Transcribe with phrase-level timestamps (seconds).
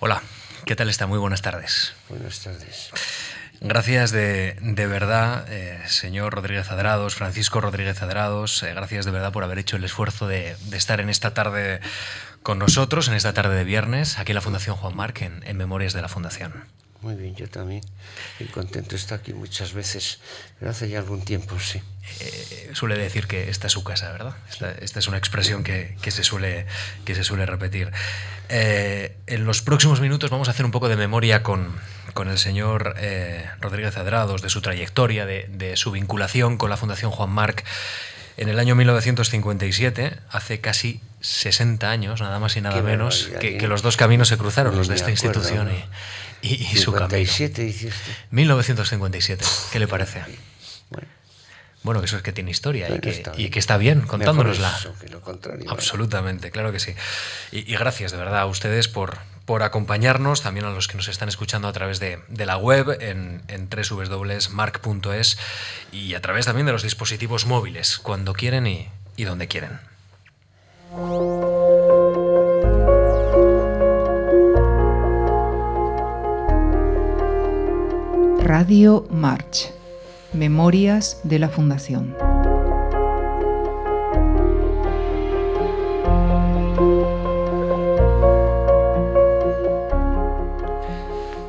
[0.00, 0.22] Hola,
[0.64, 1.08] ¿qué tal está?
[1.08, 1.92] Muy buenas tardes.
[2.08, 2.90] Buenas tardes.
[3.60, 9.32] Gracias de, de verdad, eh, señor Rodríguez Adrados, Francisco Rodríguez Adrados, eh, gracias de verdad
[9.32, 11.80] por haber hecho el esfuerzo de, de, estar en esta tarde
[12.44, 15.56] con nosotros, en esta tarde de viernes, aquí en la Fundación Juan Marc, en, en
[15.56, 16.52] Memorias de la Fundación.
[17.00, 17.82] Muy bien, yo también.
[18.40, 20.18] Y contento estar aquí muchas veces,
[20.58, 21.80] pero hace ya algún tiempo, sí.
[22.20, 24.34] Eh, suele decir que esta es su casa, ¿verdad?
[24.50, 26.66] Esta, esta es una expresión que, que, se suele,
[27.04, 27.92] que se suele repetir.
[28.48, 31.68] Eh, en los próximos minutos vamos a hacer un poco de memoria con,
[32.14, 36.76] con el señor eh, Rodríguez Adrados, de su trayectoria, de, de, su vinculación con la
[36.76, 37.64] Fundación Juan Marc.
[38.36, 43.58] En el año 1957, hace casi 60 años, nada más y nada Qué menos, que,
[43.58, 45.84] que, los dos caminos se cruzaron, los de esta acuerdo, institución y,
[46.42, 47.08] y, y 57, su camino.
[47.66, 48.16] dijiste.
[48.30, 50.22] 1957, ¿qué le parece?
[50.90, 51.08] Bueno.
[51.84, 53.50] Bueno, eso es que tiene historia y, que, está y bien.
[53.50, 54.68] que está bien contándonosla.
[54.68, 55.70] Mejor eso que lo contrario.
[55.70, 56.94] Absolutamente, claro que sí.
[57.52, 61.08] Y, y, gracias de verdad a ustedes por, por acompañarnos, también a los que nos
[61.08, 65.38] están escuchando a través de, de la web en, en www.mark.es
[65.92, 69.78] y a través también de los dispositivos móviles, cuando quieren y, y donde quieren.
[78.48, 79.70] Radio March.
[80.32, 82.16] Memorias de la Fundación.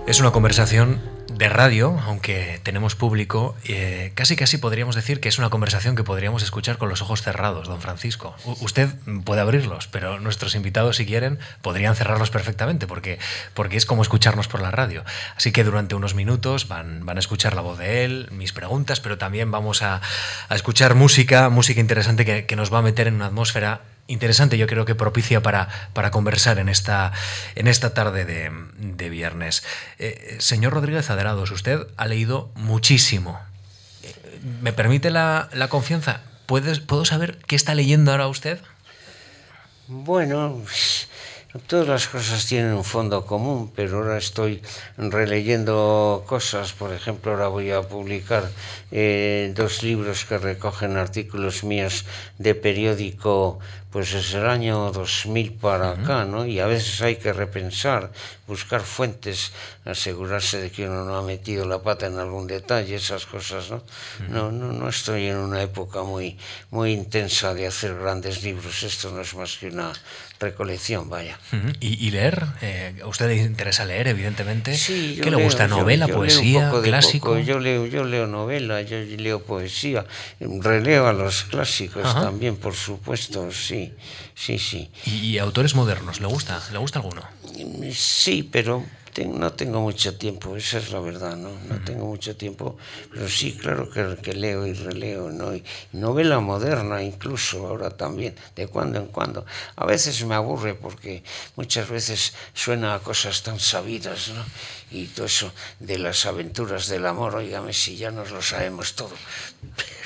[0.08, 1.00] Es una conversación
[1.40, 6.04] de radio, aunque tenemos público, eh, casi casi podríamos decir que es una conversación que
[6.04, 8.36] podríamos escuchar con los ojos cerrados, don Francisco.
[8.60, 8.90] Usted
[9.24, 13.20] puede abrirlos, pero nuestros invitados, si quieren, podrían cerrarlos perfectamente, porque,
[13.54, 15.06] porque es como escucharnos por la radio.
[15.38, 19.00] Así que durante unos minutos van, van a escuchar la voz de él, mis preguntas,
[19.00, 20.02] pero también vamos a,
[20.50, 23.80] a escuchar música, música interesante que, que nos va a meter en una atmósfera
[24.10, 27.14] interesante, yo creo que propicia para, para conversar en esta,
[27.56, 29.64] en esta tarde de, de viernes.
[30.00, 33.40] Eh, señor Rodríguez Aderados, usted ha leído muchísimo.
[34.04, 36.22] Eh, ¿Me permite la, la confianza?
[36.46, 38.60] ¿Puedes, ¿Puedo saber qué está leyendo ahora usted?
[39.88, 40.62] Bueno,
[41.66, 44.62] todas las cosas tienen un fondo común, pero ahora estoy
[44.98, 46.74] releyendo cosas.
[46.74, 48.50] Por ejemplo, ahora voy a publicar
[48.92, 52.06] eh, dos libros que recogen artículos míos
[52.38, 53.60] de periódico
[53.92, 56.04] pues es el año 2000 para uh -huh.
[56.04, 56.46] acá, ¿no?
[56.46, 58.12] Y a veces hay que repensar,
[58.48, 59.52] buscar fuentes,
[59.84, 63.78] asegurarse de que uno no ha metido la pata en algún detalle, esas cosas, ¿no?
[63.78, 64.30] Uh -huh.
[64.30, 66.38] No, no, no estoy en una época muy,
[66.70, 69.92] muy intensa de hacer grandes libros, esto no es más que una
[70.40, 71.40] recolección, vaya.
[71.52, 71.78] Uh -huh.
[71.80, 72.46] ¿Y, ¿Y, leer?
[72.62, 74.78] Eh, ¿A usted le interesa leer, evidentemente?
[74.78, 75.68] Sí, ¿Qué le gusta?
[75.68, 77.30] ¿Novela, yo, yo poesía, leo clásico?
[77.30, 77.40] Poco.
[77.40, 80.06] Yo, leo, yo leo novela, yo leo poesía,
[80.40, 83.79] releo a los clásicos también, por supuesto, sí
[84.36, 84.90] sí, sí.
[85.06, 86.20] ¿Y, autores modernos?
[86.20, 86.62] ¿Le gusta?
[86.72, 87.24] ¿Le gusta alguno?
[87.94, 88.84] Sí, pero
[89.26, 91.50] no tengo mucho tiempo, esa es la verdad, ¿no?
[91.50, 91.84] No uh -huh.
[91.84, 92.78] tengo mucho tiempo,
[93.12, 95.56] pero sí, claro que, que, leo y releo, ¿no?
[95.56, 95.64] Y
[95.94, 99.46] novela moderna incluso ahora también, de cuando en cuando.
[99.76, 101.24] A veces me aburre porque
[101.56, 104.44] muchas veces suena a cosas tan sabidas, ¿no?
[104.92, 109.12] Y todo eso de las aventuras del amor, oígame, si ya nos lo sabemos todo.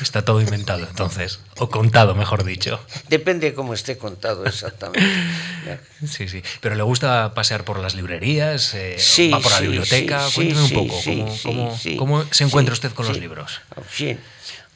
[0.01, 2.79] Está todo inventado entonces, o contado, mejor dicho.
[3.07, 5.07] Depende de cómo esté contado exactamente.
[6.07, 6.43] sí, sí.
[6.59, 10.27] Pero le gusta pasear por las librerías, eh, sí, va por la sí, biblioteca.
[10.27, 13.61] Sí, Cuénteme un poco, ¿cómo, cómo, cómo se encuentra usted con los libros?
[13.91, 14.17] Sí.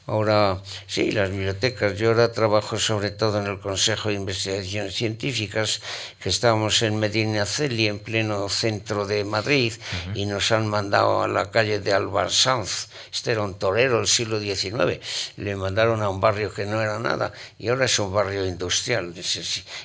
[0.08, 1.98] Ahora, sí, las bibliotecas.
[1.98, 5.82] Yo ahora trabajo sobre todo en el Consejo de Investigaciones Científicas,
[6.18, 10.16] que estábamos en Medinaceli, en pleno centro de Madrid, uh -huh.
[10.16, 12.88] y nos han mandado a la calle de Albarsanz.
[13.12, 14.98] Este era un torero del siglo XIX.
[15.36, 19.12] Le mandaron a un barrio que no era nada, y ahora es un barrio industrial.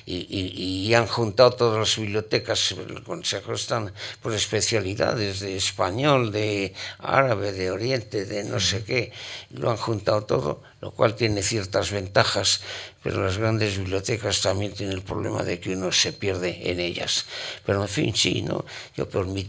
[0.06, 2.72] Y, y, y han juntado todas las bibliotecas.
[2.72, 3.92] El Consejo están
[4.22, 9.12] por especialidades de español, de árabe, de oriente, de no sé qué.
[9.50, 12.60] Lo han juntado todo, lo cual tiene ciertas ventajas,
[13.02, 17.26] pero las grandes bibliotecas también tienen el problema de que uno se pierde en ellas.
[17.66, 18.64] Pero en fin, sí, ¿no?
[18.96, 19.06] Yo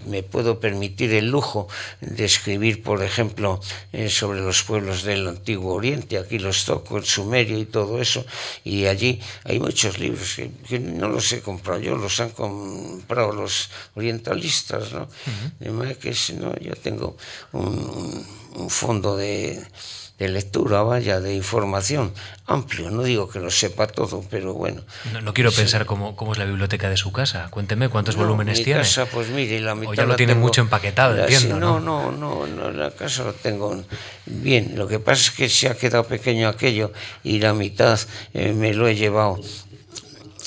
[0.08, 1.68] me puedo permitir el lujo
[2.02, 3.62] de escribir, por ejemplo,
[3.94, 8.26] eh, sobre los pueblos del Antiguo Oriente, aquí los toco, el Sumerio y todo eso,
[8.64, 13.32] y allí hay muchos libros que, que no los he comprado yo, los han comprado
[13.32, 15.04] los orientalistas, ¿no?
[15.04, 15.60] Uh -huh.
[15.60, 16.56] De manera que ¿no?
[16.60, 17.18] yo tengo
[17.54, 18.26] un,
[18.56, 19.66] un fondo de
[20.18, 22.14] de lectura, vaya, de información
[22.48, 22.92] amplio.
[22.92, 24.82] No digo que lo sepa todo, pero bueno.
[25.12, 25.58] No, no quiero sí.
[25.58, 27.48] pensar cómo, cómo, es la biblioteca de su casa.
[27.50, 28.82] Cuénteme cuántos no, volúmenes mi tiene.
[28.82, 31.56] casa, pues mire, la mitad o ya lo tiene tengo, mucho empaquetado, la, entiendo.
[31.56, 33.84] Sí, no, no, no, no, la casa lo tengo
[34.26, 34.74] bien.
[34.76, 36.92] Lo que pasa es que se ha quedado pequeño aquello
[37.24, 38.00] y la mitad
[38.34, 39.40] eh, me lo he llevado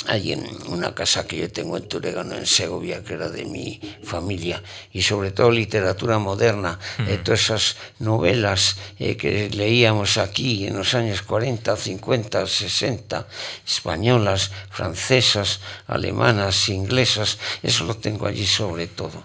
[0.09, 3.79] hay en una casa que yo tengo en Turegano, en Segovia, que era de mi
[4.03, 10.79] familia, y sobre todo literatura moderna, eh, todas esas novelas eh, que leíamos aquí en
[10.79, 13.29] los años 40, 50, 60,
[13.67, 19.23] españolas, francesas, alemanas, inglesas, eso lo tengo allí sobre todo.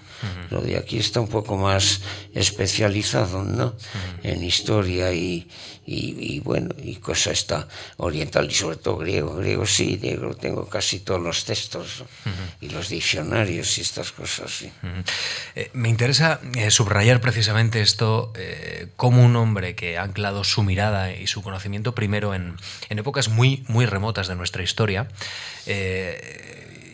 [0.49, 2.01] Lo de aquí está un poco más
[2.33, 3.75] especializado, ¿no?
[4.23, 5.47] En historia y,
[5.85, 7.67] y, bueno, y cosa está
[7.97, 9.35] oriental y sobre todo griego.
[9.35, 12.03] Griego sí, griego tengo casi todos los textos
[12.61, 14.51] y los diccionarios y estas cosas.
[14.51, 14.71] Sí.
[15.55, 20.63] Eh, me interesa eh, subrayar precisamente esto, eh, como un hombre que ha anclado su
[20.63, 22.55] mirada y su conocimiento primero en,
[22.89, 25.07] en épocas muy, muy remotas de nuestra historia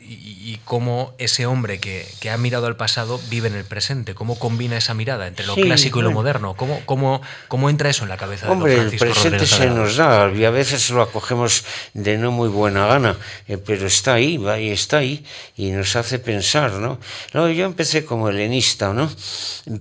[0.10, 4.38] y, cómo ese hombre que, que, ha mirado al pasado vive en el presente, cómo
[4.38, 8.10] combina esa mirada entre lo clásico y lo moderno, ¿Cómo, cómo, cómo entra eso en
[8.10, 11.64] la cabeza hombre, de Hombre, el presente se nos da y a veces lo acogemos
[11.94, 13.18] de no muy buena gana,
[13.48, 15.24] eh, pero está ahí, va y está ahí
[15.56, 17.00] y nos hace pensar, ¿no?
[17.34, 19.12] no yo empecé como helenista, ¿no?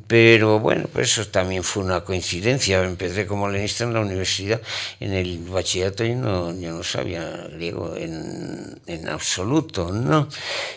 [0.07, 4.61] Pero bueno, pues eso también fue una coincidencia, empecé como helenista en la universidad,
[5.01, 10.18] en el bachillerato yo no, yo no sabía griego en, en absoluto, ¿no?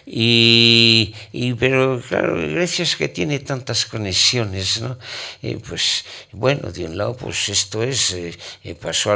[0.05, 1.13] Y,
[1.59, 4.97] pero claro, Grecia es que tiene tantas conexiones, ¿no?
[5.41, 9.11] Eh, pues bueno, de un lado, pues esto es, eh, eh, pasó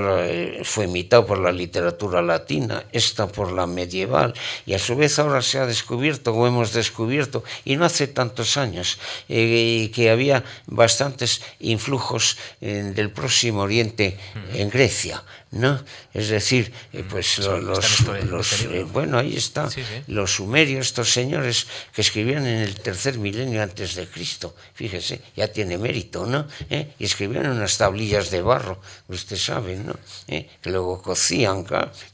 [0.63, 4.33] fue imitado por la literatura latina, esta por la medieval,
[4.65, 8.57] y a su vez ahora se ha descubierto, o hemos descubierto, y no hace tantos
[8.57, 14.17] años, que había bastantes influjos del próximo Oriente
[14.53, 15.23] en Grecia.
[15.55, 15.81] ¿No?
[16.13, 19.69] Es decir, eh, mm, pues los, los, eh, bueno, ahí está,
[20.07, 25.47] los sumerios, estos señores que escribían en el tercer milenio antes de Cristo, fíjese, ya
[25.47, 26.45] tiene mérito, ¿no?
[26.69, 26.93] ¿Eh?
[26.99, 29.95] Y escribían unas tablillas de barro, usted sabe, ¿no?
[30.27, 31.65] Que luego cocían,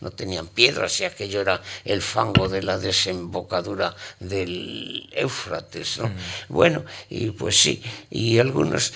[0.01, 6.07] no tenían piedras y aquello era el fango de la desembocadura del Éufrates, ¿no?
[6.07, 6.15] Mm.
[6.49, 8.93] Bueno, y pues sí, y algunos,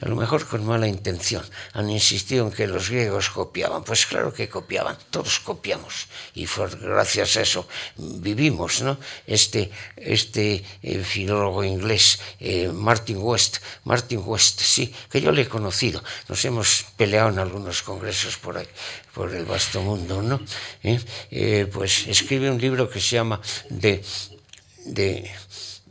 [0.00, 3.82] a lo mejor con mala intención, han insistido en que los griegos copiaban?
[3.82, 7.66] Pues claro que copiaban, todos copiamos y fue gracias a eso
[7.96, 8.98] vivimos, ¿no?
[9.26, 15.48] Este, este eh, filólogo inglés, eh, Martin West, Martin West, sí, que yo le he
[15.48, 18.58] conocido, nos hemos peleado en algunos congresos por
[19.14, 20.40] por el vasto mundo, ¿no?
[20.82, 21.66] ¿Eh?
[21.72, 23.40] pues escribe un libro que se llama
[23.70, 24.02] de,
[24.84, 25.30] de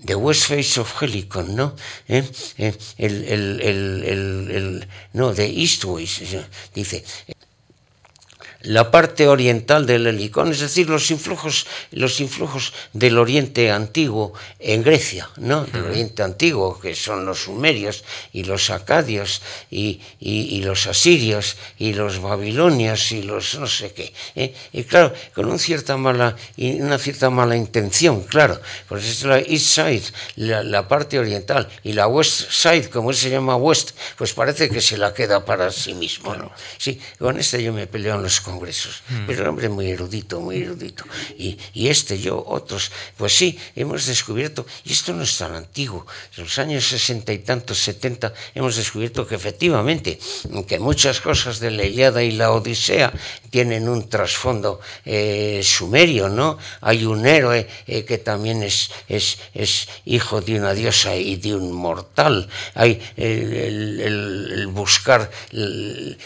[0.05, 1.75] The West Face of Helicon, ¿no?
[2.07, 2.29] El,
[2.97, 6.21] el, el, no, de Eastways,
[6.73, 7.03] dice,
[8.67, 14.83] la parte oriental del Helicón, es decir, los influjos, los influjos del Oriente Antiguo en
[14.83, 15.63] Grecia, ¿no?
[15.65, 18.03] Del Oriente Antiguo, que son los sumerios
[18.33, 19.41] y los acadios
[19.71, 24.13] y, y, los asirios y los babilonios y los no sé qué.
[24.35, 24.53] ¿eh?
[24.73, 28.59] Y claro, con una cierta mala, una cierta mala intención, claro,
[28.89, 30.03] pues es la East Side,
[30.35, 34.97] la, parte oriental, y la West Side, como se llama West, pues parece que se
[34.97, 36.51] la queda para sí mismo, ¿no?
[36.77, 39.25] Sí, con este yo me peleo en los congresos, mm.
[39.27, 41.03] pero un hombre muy erudito, muy erudito.
[41.37, 46.05] Y, y, este, yo, otros, pues sí, hemos descubierto, y esto no es tan antiguo,
[46.35, 50.19] en los años sesenta y tantos, setenta, hemos descubierto que efectivamente,
[50.67, 53.13] que muchas cosas de la Iliada y la Odisea
[53.49, 56.57] tienen un trasfondo eh, sumerio, ¿no?
[56.81, 61.55] Hay un héroe eh, que también es, es, es, hijo de una diosa y de
[61.55, 62.49] un mortal.
[62.73, 66.17] Hay el, el, el buscar el,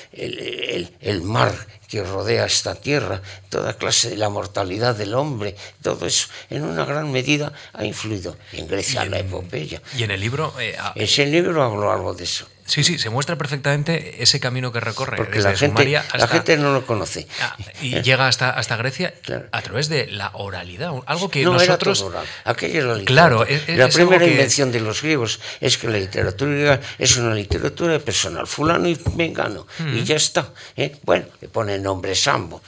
[1.01, 1.53] el mar
[1.91, 6.85] que rodea esta tierra, toda clase de la mortalidad del hombre, todo eso en una
[6.85, 9.81] gran medida ha influido en Grecia en, la epopeya.
[9.97, 10.53] Y en el libro...
[10.57, 12.47] Eh, Ese libro hablo algo de eso.
[12.71, 15.17] Sí, sí, se muestra perfectamente ese camino que recorre.
[15.17, 17.27] Porque la gente, hasta, la gente no lo conoce.
[17.41, 18.01] Ah, y ¿Eh?
[18.01, 19.13] llega hasta, hasta Grecia
[19.51, 21.99] a través de la oralidad, algo que no, nosotros...
[21.99, 22.25] Era oral.
[22.45, 27.17] Aquello la Claro, la primera invención de los griegos es que la literatura griega es
[27.17, 30.53] una literatura personal, fulano y vengano, y ya está.
[30.77, 30.95] ¿eh?
[31.03, 32.61] Bueno, le pone el nombre Sambo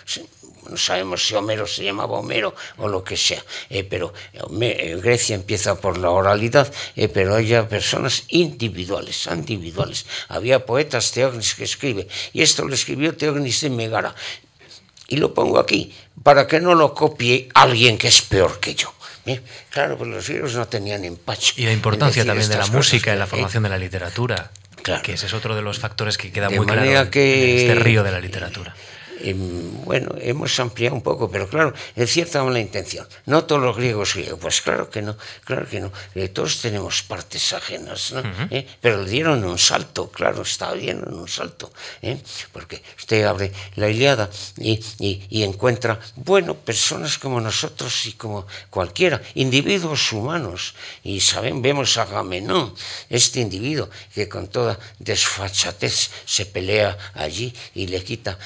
[0.69, 5.35] no sabemos si Homero se llamaba Homero o lo que sea, eh, pero eh, Grecia
[5.35, 10.05] empieza por la oralidad, eh, pero hay personas individuales, individuales.
[10.29, 14.15] Había poetas, Teognis que escribe, y esto lo escribió Teognis de Megara.
[15.07, 15.93] Y lo pongo aquí,
[16.23, 18.93] para que no lo copie alguien que es peor que yo.
[19.69, 21.53] Claro, pues los griegos no tenían empacho.
[21.57, 24.51] Y la importancia también de la música y la formación de la literatura.
[24.81, 25.01] Claro.
[25.03, 28.03] Que ese es otro de los factores que queda muy claro que, en este río
[28.03, 28.75] de la literatura
[29.31, 33.07] bueno, hemos ampliado un poco, pero claro, en cierta mala intención.
[33.25, 35.15] No todos los griegos griegos, pues claro que no,
[35.45, 35.91] claro que no.
[36.15, 38.21] Eh, todos tenemos partes ajenas, ¿no?
[38.49, 38.67] ¿Eh?
[38.81, 42.17] Pero dieron un salto, claro, está bien un salto, ¿eh?
[42.51, 49.21] porque usted abre la Iliada y, y, encuentra, bueno, personas como nosotros y como cualquiera,
[49.35, 52.73] individuos humanos, y saben, vemos a Agamenón,
[53.09, 58.37] este individuo que con toda desfachatez se pelea allí y le quita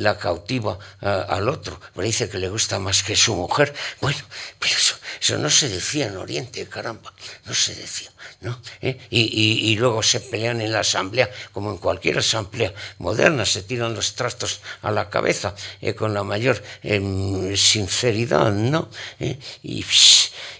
[0.00, 3.74] la cautiva al otro, pero dice que le gusta más que su mujer.
[4.00, 4.20] Bueno,
[4.58, 7.12] pero eso, eso no se decía en Oriente, caramba,
[7.44, 8.10] no se decía.
[8.40, 8.60] ¿No?
[8.80, 8.98] ¿Eh?
[9.10, 14.14] Y, luego se pelean en la asamblea, como en cualquier asamblea moderna, se tiran los
[14.14, 18.88] trastos a la cabeza eh, con la mayor em, sinceridad, ¿no?
[19.18, 19.38] ¿Eh?
[19.62, 19.84] Y,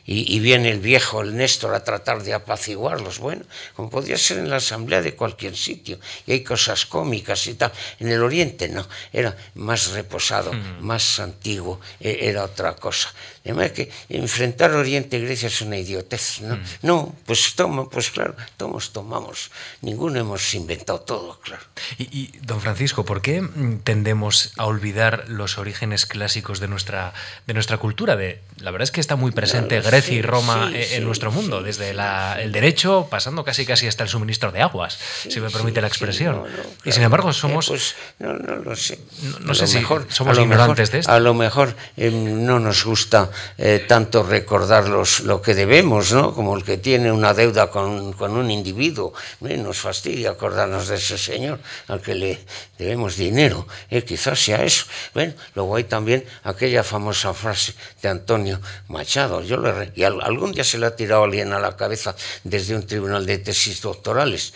[0.06, 3.18] y, viene el viejo, el Néstor, a tratar de apaciguarlos.
[3.18, 3.44] Bueno,
[3.76, 7.72] como podría ser en la asamblea de cualquier sitio, y hay cosas cómicas y tal.
[8.00, 10.80] En el Oriente no, era más reposado, mm.
[10.80, 13.12] más antiguo, e, era otra cosa.
[13.44, 16.56] Además que enfrentar Oriente y Grecia es una idiotez, ¿no?
[16.56, 16.62] Mm.
[16.82, 19.50] No, pues toma, pues claro, todos tomamos.
[19.80, 21.62] Ninguno hemos inventado todo, claro.
[21.98, 23.46] Y, don Francisco, ¿por qué
[23.84, 27.12] tendemos a olvidar los orígenes clásicos de nuestra,
[27.46, 28.16] de nuestra cultura?
[28.16, 31.90] De, la verdad es que está muy presente Grecia y Roma en nuestro mundo, desde
[31.90, 34.98] el derecho, pasando casi casi hasta el suministro de aguas,
[35.28, 36.44] si me permite la expresión.
[36.84, 37.66] Y sin embargo somos...
[37.66, 38.98] Eh, pues no, no lo sé.
[39.40, 41.12] No, sé si somos ignorantes de esto.
[41.12, 46.34] A lo mejor em, no nos gusta eh, tanto recordar lo que debemos, ¿no?
[46.34, 49.12] como el que tiene una deuda con, con un individuo.
[49.46, 52.40] Eh, nos fastidia acordarnos de ese señor al que le
[52.78, 53.66] debemos dinero.
[53.90, 54.86] Eh, quizás sea eso.
[55.14, 58.49] Bueno, luego hay también aquella famosa frase de Antonio
[58.88, 59.42] Machado.
[59.42, 62.14] Yo le, y algún día se le ha tirado alguien a la cabeza
[62.44, 64.54] desde un tribunal de tesis doctorales.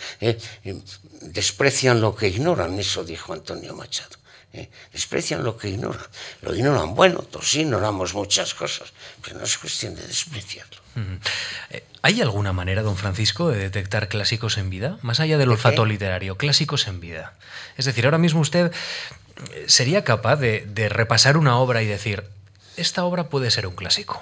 [1.21, 4.17] desprecian lo que ignoran, eso dijo Antonio Machado.
[4.55, 4.69] ¿eh?
[4.91, 6.05] desprecian lo que ignoran.
[6.41, 10.77] Lo ignoran, bueno, todos ignoramos muchas cosas, pero no es cuestión de despreciarlo.
[11.71, 14.97] Eh, ¿Hay alguna manera, don Francisco, de detectar clásicos en vida?
[15.01, 17.33] Más allá del olfato literario, clásicos en vida.
[17.77, 22.23] Es decir, ahora mismo usted eh, sería capaz de, de repasar una obra y decir,
[22.77, 24.21] esta obra puede ser un clásico.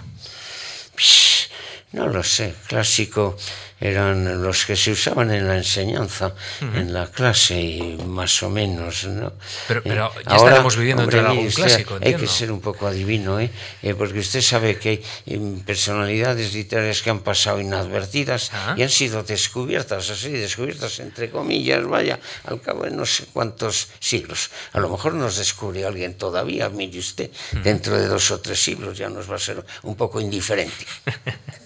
[1.93, 3.37] No lo sé, clásico
[3.83, 9.03] eran los que se usaban en la enseñanza, en la clase, y más o menos,
[9.03, 9.33] ¿no?
[9.67, 13.41] Pero, pero ya Ahora, estaremos viviendo entre algún clásico, Hay que ser un poco adivino,
[13.41, 13.51] ¿eh?
[13.81, 13.93] ¿eh?
[13.93, 18.73] porque usted sabe que hay em, personalidades literarias que han pasado inadvertidas ah.
[18.77, 23.89] y han sido descubiertas, así, descubiertas entre comillas, vaya, al cabo de no sé cuántos
[23.99, 24.49] siglos.
[24.71, 27.29] A lo mejor nos descubre alguien todavía, mire usted,
[27.63, 30.85] dentro de dos o tres siglos ya nos va a ser un poco indiferente.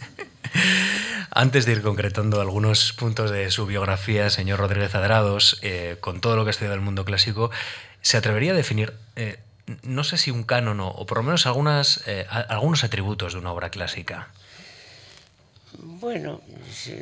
[1.31, 6.35] Antes de ir concretando algunos puntos de su biografía, señor Rodríguez Adrados, eh, con todo
[6.35, 7.51] lo que ha estudiado del mundo clásico,
[8.01, 9.39] ¿se atrevería a definir, eh,
[9.83, 13.51] no sé si un canon o, por lo menos algunas, eh, algunos atributos de una
[13.51, 14.29] obra clásica?
[15.73, 16.41] Bueno,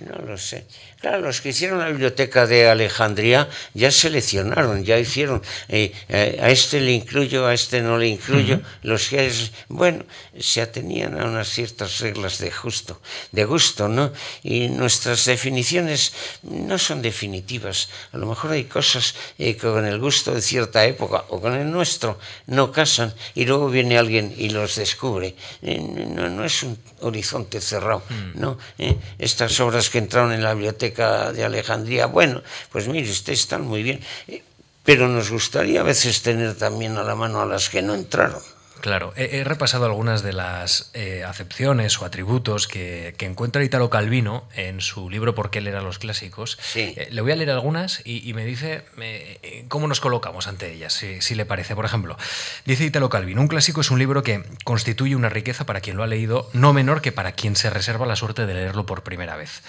[0.07, 0.65] no lo sé.
[0.99, 6.49] Claro, los que hicieron la biblioteca de Alejandría ya seleccionaron, ya hicieron, eh, eh, a
[6.49, 8.61] este le incluyo, a este no le incluyo.
[8.81, 10.03] Los que, es, bueno,
[10.39, 12.99] se atenían a unas ciertas reglas de justo,
[13.31, 14.11] de gusto, ¿no?
[14.43, 17.89] Y nuestras definiciones no son definitivas.
[18.13, 21.53] A lo mejor hay cosas eh, que con el gusto de cierta época o con
[21.53, 22.17] el nuestro
[22.47, 25.35] no casan y luego viene alguien y los descubre.
[25.61, 28.39] no, no es un horizonte cerrado, mm.
[28.39, 28.54] ¿no?
[28.77, 28.95] ¿Eh?
[29.19, 33.83] estas obras que entraron en la biblioteca de Alejandría, bueno, pues mire, ustedes están muy
[33.83, 34.43] bien, eh,
[34.83, 38.41] pero nos gustaría a veces tener también a la mano a las que no entraron.
[38.81, 44.79] Claro, he, repasado algunas de las eh, acepciones o atributos que, encuentra Italo Calvino en
[44.79, 46.59] su libro ¿Por qué leer a los clásicos?
[46.75, 50.93] Eh, le voy a leer algunas y, me dice eh, cómo nos colocamos ante ellas,
[50.93, 51.75] si, si, le parece.
[51.75, 52.17] Por ejemplo,
[52.65, 56.03] dice Italo Calvino, un clásico es un libro que constituye una riqueza para quien lo
[56.03, 59.35] ha leído, no menor que para quien se reserva la suerte de leerlo por primera
[59.35, 59.63] vez.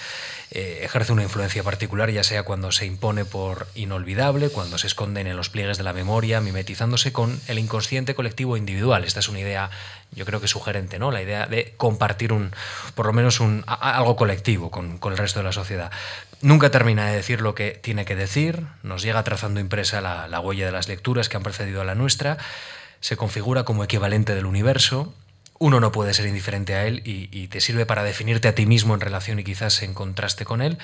[0.52, 5.26] Eh, ejerce una influencia particular, ya sea cuando se impone por inolvidable, cuando se esconden
[5.26, 9.02] en los pliegues de la memoria, mimetizándose con el inconsciente colectivo individual.
[9.02, 9.70] Esta es una idea,
[10.12, 11.10] yo creo que sugerente, ¿no?
[11.10, 12.52] La idea de compartir un,
[12.94, 15.90] por lo menos un, algo colectivo con, el resto de la sociedad.
[16.42, 20.38] Nunca termina de decir lo que tiene que decir, nos llega trazando impresa la, la
[20.38, 22.38] huella de las lecturas que han precedido a la nuestra,
[23.00, 25.12] se configura como equivalente del universo,
[25.58, 28.94] uno no puede ser indiferente a él y, te sirve para definirte a ti mismo
[28.94, 30.78] en relación y quizás en contraste con él.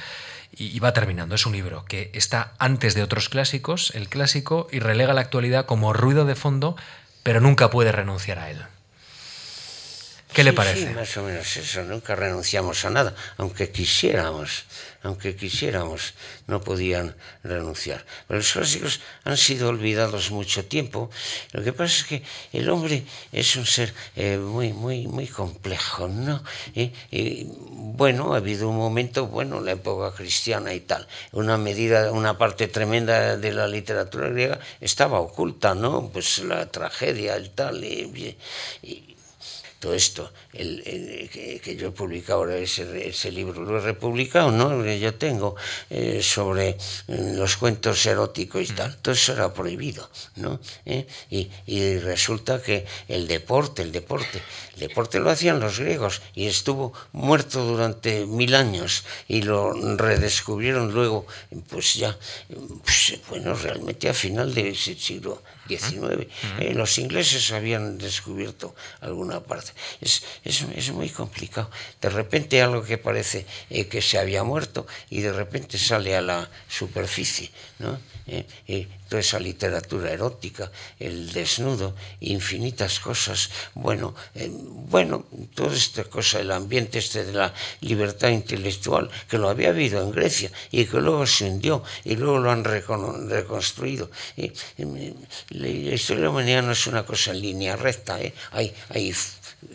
[0.55, 1.35] Y, va terminando.
[1.35, 5.67] Es un libro que está antes de otros clásicos, el clásico, y relega la actualidad
[5.67, 6.77] como ruido de fondo,
[7.23, 8.59] pero nunca puede renunciar a él.
[10.33, 10.89] ¿Qué le parece?
[10.89, 14.65] Sí, más o menos eso, nunca renunciamos a nada, aunque quisiéramos,
[15.03, 16.15] aunque quisiéramos,
[16.47, 18.07] no podían renunciar.
[18.27, 21.11] Pero los clásicos han sido olvidados mucho tiempo.
[21.53, 22.23] Lo que pasa es que
[22.55, 26.43] el hombre es un ser eh, muy, muy, muy complejo, ¿no?
[26.75, 32.11] Y, y, bueno, ha habido un momento, bueno, la época cristiana y tal, una medida,
[32.11, 36.09] una parte tremenda de la literatura griega estaba oculta, ¿no?
[36.11, 38.37] Pues la tragedia, el tal, y,
[38.83, 39.12] y
[39.83, 43.81] todo esto, el, el, que, que, yo he publicado ahora, ese, ese, libro lo he
[43.81, 44.87] republicado, ¿no?
[44.87, 45.57] yo tengo
[45.91, 46.77] eh, sobre eh,
[47.35, 50.61] los cuentos eróticos y tal, todo eso era prohibido, ¿no?
[50.87, 51.05] ¿Eh?
[51.31, 54.41] Y, y, resulta que el deporte, el deporte,
[54.75, 60.95] el deporte lo hacían los griegos y estuvo muerto durante mil años y lo redescubrieron
[60.95, 61.27] luego,
[61.69, 62.17] pues ya,
[62.85, 66.27] pues, bueno, realmente a final del siglo XIX.
[66.59, 69.73] Eh, los ingleses habían descubierto alguna parte.
[70.01, 71.71] Es, es, es, muy complicado.
[72.01, 76.23] De repente algo que parece eh, que se había muerto y de repente sale a
[76.23, 77.51] la superficie.
[77.83, 77.99] ¿No?
[78.27, 83.51] Eh, eh, toda esa literatura erótica, el desnudo, infinitas cosas.
[83.75, 89.49] Bueno, eh, bueno, toda esta cosa, el ambiente este de la libertad intelectual, que lo
[89.49, 94.11] había habido en Grecia y que luego se hundió y luego lo han recon reconstruido.
[94.37, 94.53] Y,
[95.51, 99.15] la historia humanidad no es una cosa en línea recta, hay, hay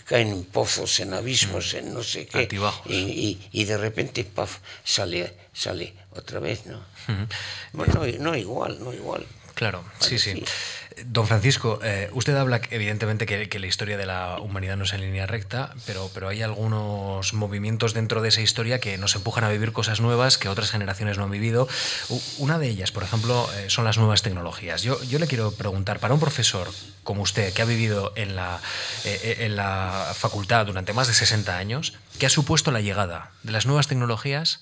[0.06, 2.48] caen en pozos, en abismos, en no sé qué,
[2.86, 6.79] y, y, y, de repente, paf, sale, sale otra vez, ¿no?
[7.74, 9.25] Bueno, no, igual, no igual.
[9.53, 10.43] Claro, sí, sí.
[11.05, 14.93] Don Francisco, eh, usted habla evidentemente que, que, la historia de la humanidad no es
[14.93, 19.43] en línea recta, pero, pero hay algunos movimientos dentro de esa historia que nos empujan
[19.43, 21.67] a vivir cosas nuevas que otras generaciones no han vivido.
[22.39, 24.81] Una de ellas, por ejemplo, eh, son las nuevas tecnologías.
[24.81, 26.69] Yo, yo, le quiero preguntar, para un profesor
[27.03, 28.59] como usted, que ha vivido en la,
[29.05, 33.51] eh, en la facultad durante más de 60 años, ¿qué ha supuesto la llegada de
[33.51, 34.62] las nuevas tecnologías?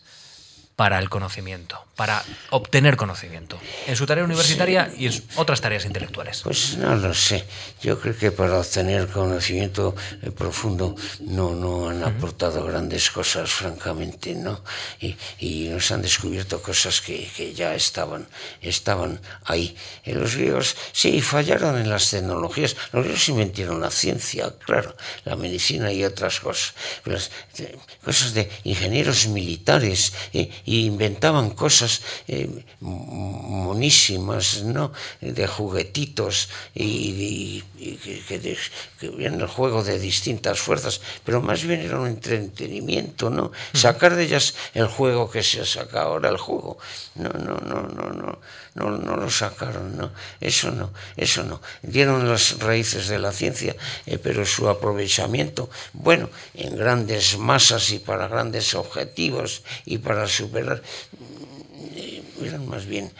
[0.75, 6.41] Para el conocimiento, para obtener conocimiento, en su tarea universitaria y en otras tareas intelectuales?
[6.43, 7.45] Pues no lo sé.
[7.81, 12.71] Yo creo que para obtener conocimiento eh, profundo no, no han aportado uh -huh.
[12.71, 14.61] grandes cosas, francamente, ¿no?
[14.99, 18.27] Y, y nos han descubierto cosas que, que, ya estaban,
[18.61, 19.77] estaban ahí.
[20.03, 22.75] Y los griegos sí fallaron en las tecnologías.
[22.91, 26.73] Los griegos inventaron la ciencia, claro, la medicina y otras cosas.
[27.05, 30.11] Las, eh, cosas de ingenieros militares.
[30.33, 32.49] Eh, y inventaban cosas eh,
[32.81, 34.91] monísimas, ¿no?
[35.21, 38.57] De juguetitos y, y, y que, que, de,
[38.99, 43.51] que el juego de distintas fuerzas, pero más bien era un entretenimiento, ¿no?
[43.73, 46.77] Sacar de ellas el juego que se saca ahora, el juego.
[47.15, 48.39] No, no, no, no, no,
[48.75, 50.11] no, no lo sacaron, ¿no?
[50.39, 51.61] Eso no, eso no.
[51.81, 57.99] Dieron las raíces de la ciencia, eh, pero su aprovechamiento, bueno, en grandes masas y
[57.99, 60.81] para grandes objetivos y para superar
[62.43, 63.11] eran más bien,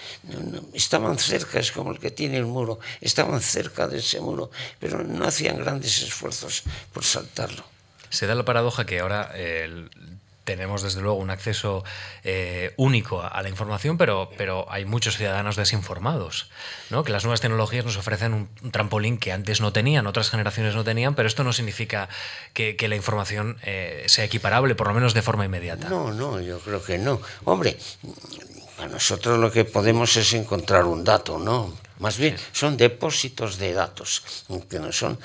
[0.74, 5.04] estaban cerca, es como el que tiene el muro, estaban cerca de ese muro, pero
[5.04, 6.64] no hacían grandes esfuerzos
[6.94, 7.64] por saltarlo.
[8.10, 9.88] Se da la paradoja que ahora eh,
[10.46, 11.84] tenemos desde luego un acceso
[12.24, 16.50] eh, único a, a, la información, pero, pero hay muchos ciudadanos desinformados,
[16.90, 17.04] ¿no?
[17.04, 20.76] que las nuevas tecnologías nos ofrecen un, un, trampolín que antes no tenían, otras generaciones
[20.76, 22.08] no tenían, pero esto no significa
[22.54, 25.90] que, que la información eh, sea equiparable, por lo menos de forma inmediata.
[25.90, 27.20] No, no, yo creo que no.
[27.44, 27.78] Hombre,
[28.78, 31.74] a nosotros lo que podemos es encontrar un dato, ¿no?
[32.00, 35.18] Más bien, son depósitos de datos, que no son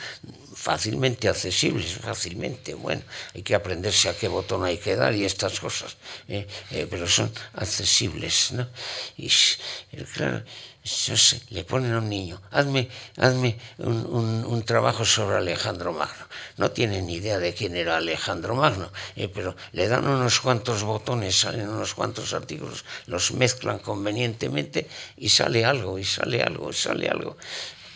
[0.60, 2.74] fácilmente accesibles, fácilmente.
[2.74, 3.02] Bueno,
[3.34, 5.96] hay que aprenderse a qué botón hay que dar y estas cosas,
[6.28, 8.68] eh, eh, pero son accesibles, ¿no?
[9.16, 9.30] Y
[10.12, 10.42] claro,
[10.84, 15.92] yo sé, le ponen a un niño, hazme, hazme un, un, un, trabajo sobre Alejandro
[15.94, 16.26] Magno.
[16.58, 20.82] No tiene ni idea de quién era Alejandro Magno, eh, pero le dan unos cuantos
[20.82, 26.74] botones, salen unos cuantos artículos, los mezclan convenientemente y sale algo, y sale algo, y
[26.74, 27.36] sale algo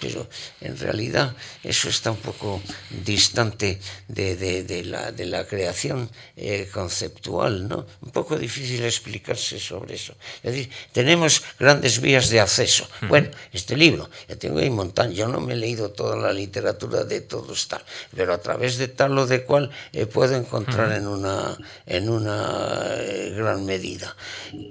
[0.00, 0.28] pero
[0.61, 2.61] en realidad eso está un poco
[3.04, 7.87] distante de, de, de, la, de la, creación eh, conceptual, ¿no?
[8.02, 10.14] Un poco difícil explicarse sobre eso.
[10.42, 12.88] Es decir, tenemos grandes vías de acceso.
[13.09, 17.04] Bueno, este libro, ya tengo ahí montón, yo no me he leído toda la literatura
[17.04, 17.83] de todos tal,
[18.14, 22.94] pero a través de tal o de cual eh, puedo encontrar en una, en una
[22.98, 24.16] eh, gran medida.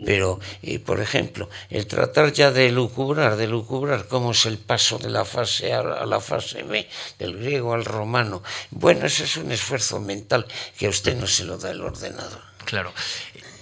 [0.06, 0.40] Pero,
[0.86, 5.26] por ejemplo, el tratar ya de lucubrar, de lucubrar cómo es el paso de la
[5.26, 8.44] fase A a la fase B, del griego al romano.
[8.72, 10.46] Bueno, eso es un esfuerzo mental
[10.78, 12.42] que a usted no se lo da el ordenador.
[12.66, 12.92] Claro.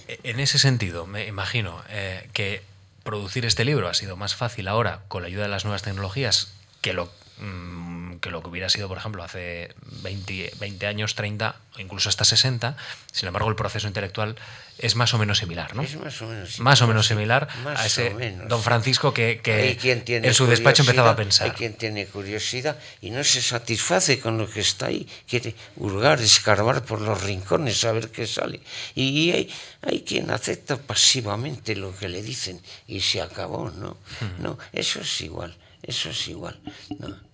[0.08, 2.62] En ese sentido, me imagino eh, que
[3.02, 6.52] producir este libro ha sido más fácil ahora con la ayuda de las nuevas tecnologías
[6.80, 7.91] que lo mmm,
[8.22, 12.24] que lo que hubiera sido, por ejemplo, hace 20, 20 años, 30, o incluso hasta
[12.24, 12.76] 60.
[13.10, 14.36] Sin embargo, el proceso intelectual
[14.78, 15.82] es más o menos similar, ¿no?
[15.82, 16.64] Es más o menos similar.
[16.64, 18.48] Más o menos similar Más a ese menos.
[18.48, 21.48] don Francisco que, que en su despacho empezaba a pensar.
[21.48, 26.20] Hay quien tiene curiosidad y no se satisface con lo que está ahí, quiere hurgar,
[26.20, 28.60] escarbar por los rincones a ver qué sale.
[28.94, 29.50] Y hay,
[29.82, 33.96] hay quien acepta pasivamente lo que le dicen y se acabó, ¿no?
[34.38, 36.60] No, eso es igual, eso es igual.
[37.00, 37.31] ¿no?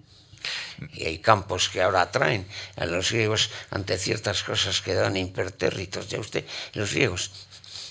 [0.94, 6.08] Y hay campos que ahora atraen a los griegos ante ciertas cosas que dan impertérritos.
[6.08, 7.30] Ya usted, los griegos,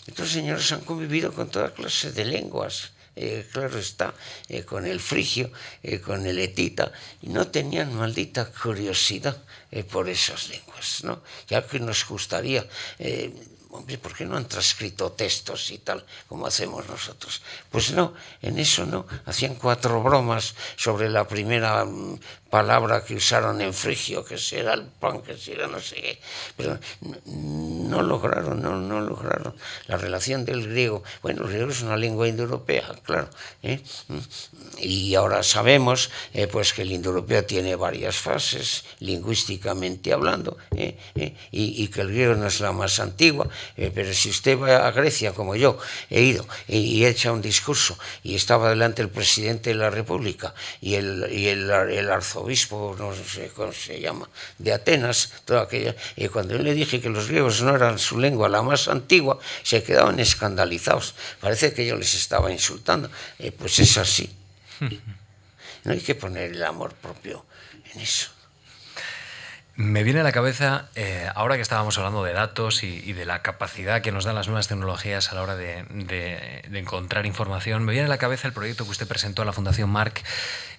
[0.08, 2.91] estos señores han convivido con toda clase de lenguas.
[3.17, 4.13] eh, claro está,
[4.48, 5.52] eh, con el frigio,
[5.84, 6.91] eh, con el etita,
[7.22, 9.38] y no tenían maldita curiosidad
[9.72, 11.24] eh, por esas lenguas, ¿no?
[11.50, 12.65] Ya que nos gustaría,
[14.02, 17.42] ¿por qué no han transcrito textos y tal, como hacemos nosotros?
[17.72, 23.62] Pues no, en eso no, hacían cuatro bromas sobre la primera mm, palabra que usaron
[23.62, 26.20] en frigio, que si era el pan, que si era no sé qué,
[26.56, 26.80] pero
[27.26, 29.54] no, lograron, no, no lograron
[29.88, 31.04] la relación del griego.
[31.22, 33.30] Bueno, el griego es una lengua indoeuropea, claro,
[33.63, 33.82] ¿eh?
[34.80, 40.98] y ahora sabemos eh, pues que el indoeuropeo tiene varias fases, lingüísticamente hablando, ¿eh?
[41.16, 41.36] ¿eh?
[41.52, 44.92] Y que el griego no es la más antigua, eh, pero si usted va a
[44.92, 45.78] Grecia, como yo
[46.10, 50.54] he ido, y, y echa un discurso, y estaba delante el presidente de la República
[50.82, 55.96] y el, y el, el arzobispo, no sé cómo se llama, de Atenas, toda aquella,
[56.16, 59.40] y cuando yo le dije que los griegos no eran su lengua la más antigua,
[59.64, 61.16] se quedaban escandalizados.
[61.40, 63.10] Parece que yo les estaba insultando.
[63.40, 64.30] Eh, pues es así.
[65.84, 67.46] No hay que poner el amor propio
[67.94, 68.28] en eso.
[69.78, 73.26] Me viene a la cabeza, eh, ahora que estábamos hablando de datos y, y, de
[73.26, 77.28] la capacidad que nos dan las nuevas tecnologías a la hora de, de, de, encontrar
[77.28, 80.24] información, me viene a la cabeza el proyecto que usted presentó a la Fundación Marc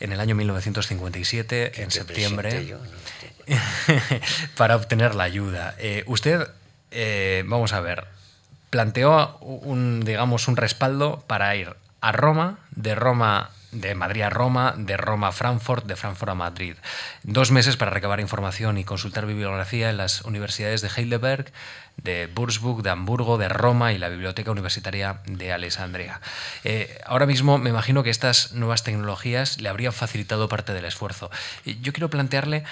[0.01, 3.57] en el año 1957, en septiembre, yo, no?
[4.57, 5.77] para obtener la ayuda.
[5.79, 6.49] Eh, usted,
[6.91, 8.05] eh, vamos a ver,
[8.69, 14.75] planteó un, digamos, un respaldo para ir a Roma, de Roma de Madrid a Roma,
[14.77, 16.77] de Roma a Frankfurt, de Frankfurt a Madrid.
[17.23, 21.53] Dos meses para recabar información y consultar bibliografía en las universidades de Heidelberg,
[21.97, 26.21] de Würzburg, de Hamburgo, de Roma y la Biblioteca Universitaria de Alessandria.
[26.65, 31.31] Eh, ahora mismo me imagino que estas nuevas tecnologías le habrían facilitado parte del esfuerzo.
[31.65, 32.65] Yo quiero plantearle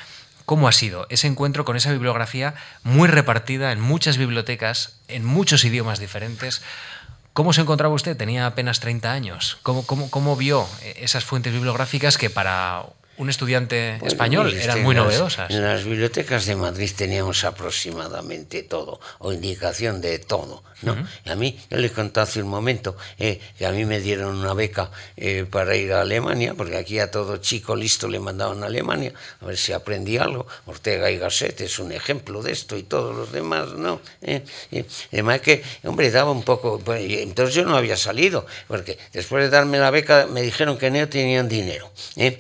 [0.47, 2.55] cómo ha sido ese encuentro con esa bibliografía
[2.85, 6.63] muy repartida en muchas bibliotecas, en muchos idiomas diferentes.
[7.37, 8.17] ¿Cómo se encontraba usted?
[8.17, 9.59] Tenía apenas 30 años.
[9.63, 12.87] ¿Cómo, cómo, cómo vio esas fuentes bibliográficas que para
[13.19, 15.51] un estudiante español eran muy novedosas?
[15.51, 20.63] En las bibliotecas de Madrid teníamos aproximadamente todo, o indicación de todo.
[20.83, 20.93] ¿no?
[20.93, 21.07] Uh -huh.
[21.25, 24.37] Y a mí, yo le conté hace un momento eh, que a mí me dieron
[24.37, 28.63] una beca eh, para ir a Alemania, porque aquí a todo chico listo le mandaban
[28.63, 30.47] a Alemania, a ver si aprendí algo.
[30.67, 34.01] Ortega y Gasset es un ejemplo de esto y todos los demás, ¿no?
[34.23, 34.45] Eh,
[35.13, 36.79] además que, hombre, daba un poco...
[36.79, 40.91] Pues, entonces yo no había salido, porque después de darme la beca me dijeron que
[40.91, 41.91] no tenían dinero.
[42.17, 42.39] ¿eh?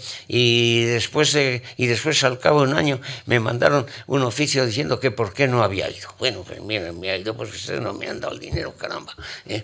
[0.66, 4.98] Y después, de, y después al cabo de un año me mandaron un oficio diciendo
[4.98, 6.09] que por qué no había ido.
[6.18, 9.14] Bueno, pues miren, me ha ido porque ustedes no me han dado el dinero, caramba.
[9.46, 9.62] ¿eh?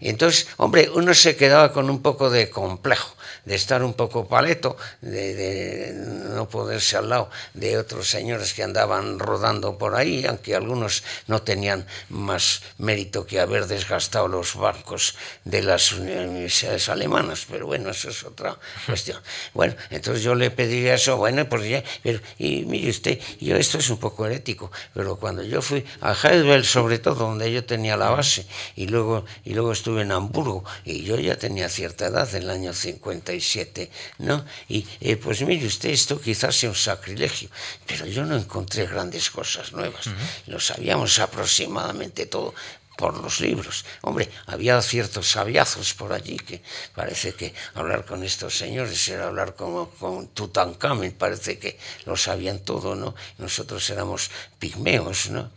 [0.00, 4.76] Entonces, hombre, uno se quedaba con un poco de complejo, de estar un poco paleto,
[5.00, 10.54] de, de no poderse al lado de otros señores que andaban rodando por ahí, aunque
[10.54, 17.66] algunos no tenían más mérito que haber desgastado los bancos de las universidades alemanas, pero
[17.66, 19.20] bueno, eso es otra cuestión.
[19.54, 23.78] Bueno, entonces yo le pediría eso, bueno, pues ya, pero, y mire usted, yo esto
[23.78, 27.96] es un poco herético, pero cuando yo fui a Heidelberg, sobre todo, donde yo tenía
[27.96, 32.28] la base, y luego, y luego estuve en Hamburgo, y yo ya tenía cierta edad,
[32.34, 34.44] en el año 57, ¿no?
[34.68, 37.48] Y eh, pues mire usted, esto quizás sea un sacrilegio,
[37.86, 40.52] pero yo no encontré grandes cosas nuevas, uh -huh.
[40.52, 42.54] lo sabíamos aproximadamente todo,
[43.00, 43.86] por los libros.
[44.02, 46.62] Hombre, había ciertos sabiazos por allí que
[46.94, 52.58] parece que hablar con estos señores era hablar como con Tutankamen, parece que lo sabían
[52.60, 53.14] todo, ¿no?
[53.38, 55.50] Nosotros éramos pigmeos, ¿no?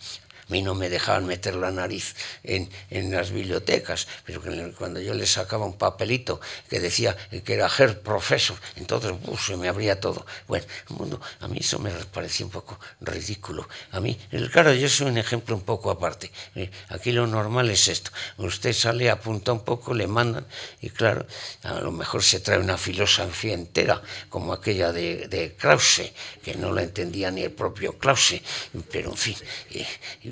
[0.50, 4.42] A mí no me dejaban meter la nariz en, en las bibliotecas, pero
[4.78, 9.58] cuando yo les sacaba un papelito que decía que era Herr Professor, entonces uh, se
[9.58, 10.26] me abría todo.
[10.48, 13.68] Bueno, mundo, a mí eso me parecía un poco ridículo.
[13.92, 14.20] A mí,
[14.52, 16.32] claro, yo soy un ejemplo un poco aparte.
[16.90, 18.12] Aquí lo normal es esto.
[18.38, 20.46] Usted sale, apunta un poco, le mandan,
[20.82, 21.26] y claro,
[21.64, 26.12] a lo mejor se trae una filosofía entera, como aquella de, de Krause,
[26.44, 28.42] que no la entendía ni el propio Krause,
[28.92, 29.36] pero en fin.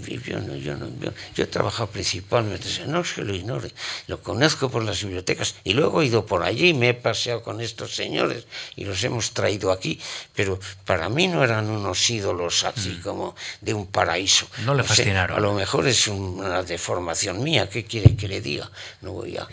[0.01, 0.87] Yo, no, yo, no,
[1.35, 3.71] yo, he trabajado principalmente, no es que lo ignore,
[4.07, 7.61] lo conozco por las bibliotecas y luego he ido por allí, me he paseado con
[7.61, 9.99] estos señores y los hemos traído aquí,
[10.35, 13.01] pero para mí no eran unos ídolos así mm.
[13.01, 14.47] como de un paraíso.
[14.65, 15.37] No le fascinaron.
[15.37, 18.69] a lo mejor es una deformación mía, ¿qué quiere que le diga?
[19.01, 19.47] No voy a...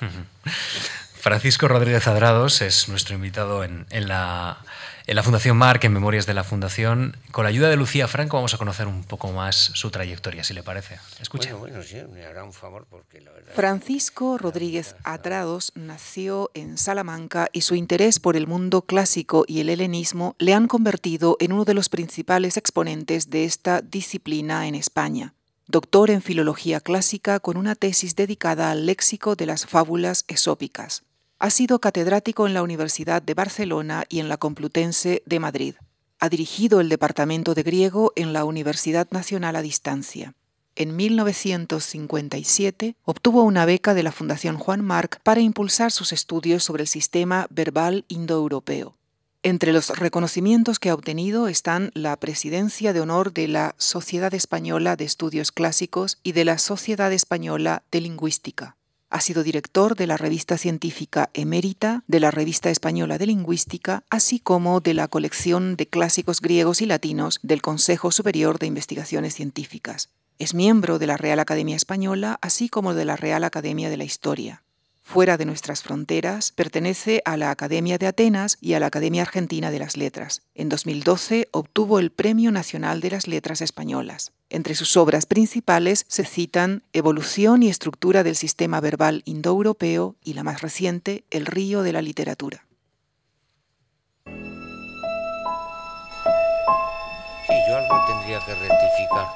[1.26, 4.58] Francisco Rodríguez Adrados es nuestro invitado en, la,
[5.22, 7.16] Fundación Marc, en Memorias de la Fundación.
[7.30, 10.54] Con la ayuda de Lucía Franco vamos a conocer un poco más su trayectoria, si
[10.54, 10.98] le parece.
[11.20, 11.54] Escucha.
[11.54, 13.52] Bueno, sí, me hará un favor porque la verdad...
[13.54, 19.68] Francisco Rodríguez Adrados nació en Salamanca y su interés por el mundo clásico y el
[19.68, 25.34] helenismo le han convertido en uno de los principales exponentes de esta disciplina en España
[25.68, 31.02] doctor en filología clásica con una tesis dedicada al léxico de las fábulas esópicas.
[31.38, 35.74] Ha sido catedrático en la Universidad de Barcelona y en la Complutense de Madrid.
[36.18, 40.32] Ha dirigido el Departamento de Griego en la Universidad Nacional a Distancia.
[40.76, 46.84] En 1957 obtuvo una beca de la Fundación Juan Marc para impulsar sus estudios sobre
[46.84, 48.96] el sistema verbal indoeuropeo.
[49.42, 54.96] Entre los reconocimientos que ha obtenido están la presidencia de honor de la Sociedad Española
[54.96, 58.78] de Estudios Clásicos y de la Sociedad Española de Lingüística.
[59.08, 64.40] Ha sido director de la revista científica Emérita, de la Revista Española de Lingüística, así
[64.40, 70.10] como de la colección de clásicos griegos y latinos del Consejo Superior de Investigaciones Científicas.
[70.38, 74.04] Es miembro de la Real Academia Española, así como de la Real Academia de la
[74.04, 74.65] Historia
[75.06, 79.70] fuera de nuestras fronteras, pertenece a la Academia de Atenas y a la Academia Argentina
[79.70, 80.42] de las Letras.
[80.56, 84.32] En 2012 obtuvo el Premio Nacional de las Letras Españolas.
[84.50, 90.42] Entre sus obras principales se citan Evolución y estructura del sistema verbal indoeuropeo y la
[90.42, 92.66] más reciente, El río de la literatura.
[97.46, 99.28] Sí, yo algo tendría que rectificar,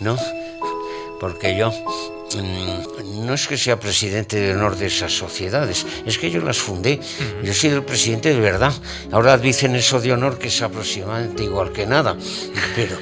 [0.00, 0.16] ¿no?
[1.20, 1.72] Porque yo
[2.36, 6.58] Mm, no es que sea presidente de honor de esas sociedades, es que yo las
[6.58, 7.00] fundé.
[7.42, 8.72] Yo he sido el presidente de verdad.
[9.12, 12.16] Ahora dicen eso de honor que es aproximadamente igual que nada,
[12.76, 12.96] pero,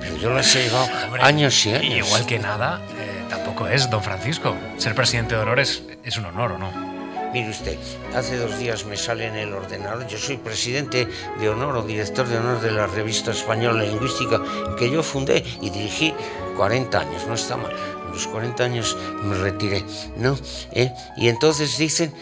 [0.00, 0.88] pero yo las he llevado
[1.20, 2.06] años y años.
[2.06, 4.56] igual que nada, eh, tampoco es, don Francisco.
[4.78, 6.92] Ser presidente de honor es, es un honor, ¿o no?
[7.32, 7.78] Mire usted,
[8.14, 11.08] hace dos días me sale en el ordenador, yo soy presidente
[11.40, 14.42] de honor o director de honor de la revista española lingüística
[14.76, 16.12] que yo fundé y dirigí
[16.56, 17.72] 40 años, no está mal
[18.12, 19.84] los 40 años me retiré,
[20.16, 20.38] ¿no?
[20.72, 20.92] ¿Eh?
[21.16, 22.14] Y entonces dicen,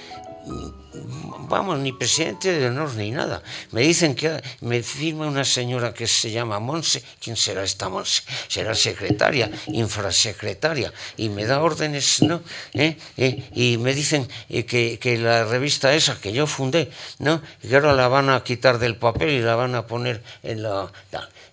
[1.49, 3.43] vamos, ni presidente de honor ni nada.
[3.73, 7.03] Me dicen que me firma una señora que se llama Monse.
[7.21, 8.23] ¿Quién será esta Monse?
[8.49, 10.93] Será secretaria, infrasecretaria.
[11.17, 12.43] Y me da órdenes, ¿no?
[12.73, 12.97] ¿Eh?
[13.17, 13.43] ¿Eh?
[13.53, 17.43] Y me dicen que, que, la revista esa que yo fundé, ¿no?
[17.61, 20.93] Que ahora la van a quitar del papel y la van a poner en la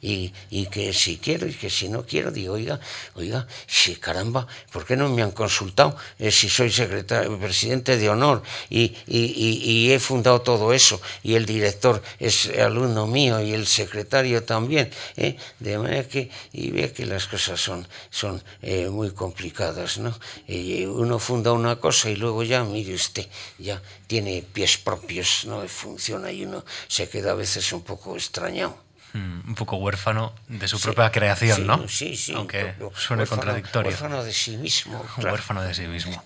[0.08, 2.80] y, que si quiero y que si no quiero, digo, oiga,
[3.16, 8.10] oiga, si caramba, ¿por qué no me han consultado eh, si soy secretario, presidente de
[8.10, 13.68] honor y, y, he fundado todo eso y el director es alumno mío y el
[13.68, 14.90] secretario también?
[15.16, 15.38] ¿eh?
[15.60, 20.18] De manera que, y vea que las cosas son, son eh, muy complicadas, ¿no?
[20.48, 26.32] uno funda una cosa y luego ya, mire usted, ya tiene pies propios, no funciona
[26.32, 28.87] y uno se queda a veces un poco extrañado.
[29.14, 31.88] Mm, un poco huérfano de su propia creación, ¿no?
[31.88, 32.34] Sí, sí.
[32.34, 33.90] Aunque suene contradictorio.
[33.90, 35.04] Huérfano de sí mismo.
[35.18, 36.22] Huérfano de sí mismo.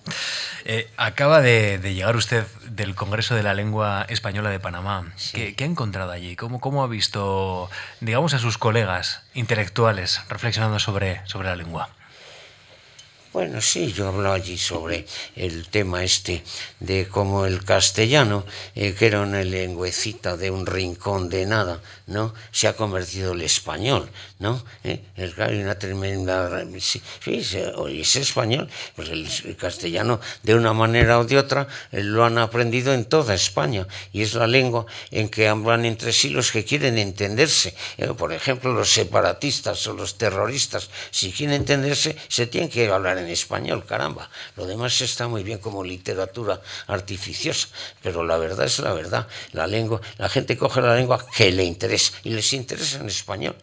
[0.64, 5.12] Eh, acaba de, llegar usted del Congreso de la Lengua Española de Panamá.
[5.32, 6.34] ¿Qué, ha encontrado allí?
[6.34, 11.88] ¿Cómo, ¿Cómo ha visto, digamos, a sus colegas intelectuales reflexionando sobre, sobre la lengua?
[13.32, 16.44] Bueno, sí, yo hablo allí sobre el tema este
[16.80, 21.80] de cómo el castellano, eh, que era una lengüecita de un rincón de nada,
[22.12, 22.34] ¿no?
[22.52, 24.62] Se ha convertido el español, ¿no?
[24.84, 25.00] ¿Eh?
[25.38, 26.64] Hay una tremenda...
[26.78, 32.38] Sí, es español, pues el, castellano de una manera o de otra eh, lo han
[32.38, 36.64] aprendido en toda España y es la lengua en que hablan entre sí los que
[36.64, 37.74] quieren entenderse.
[38.16, 43.28] por ejemplo, los separatistas o los terroristas, si quieren entenderse, se tienen que hablar en
[43.28, 44.28] español, caramba.
[44.56, 47.68] Lo demás está muy bien como literatura artificiosa,
[48.02, 49.26] pero la verdad es la verdad.
[49.52, 53.56] La lengua, la gente coge la lengua que le interesa y les interesa en español.